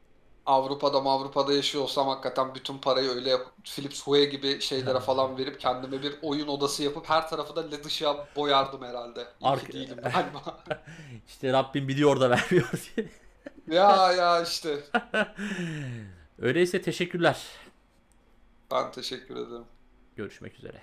[0.46, 5.60] Avrupa'da Avrupa'da yaşıyor olsam hakikaten bütün parayı öyle yapıp Philips Hue gibi şeylere falan verip
[5.60, 9.28] kendime bir oyun odası yapıp her tarafı da led ışığa boyardım herhalde.
[9.40, 10.64] İyi ki Arka- değilim galiba.
[11.28, 13.10] İşte Rabbim biliyor da vermiyor diye.
[13.68, 14.84] Ya ya işte.
[16.40, 17.44] Öyleyse teşekkürler.
[18.72, 19.66] Ben teşekkür ederim.
[20.16, 20.82] Görüşmek üzere.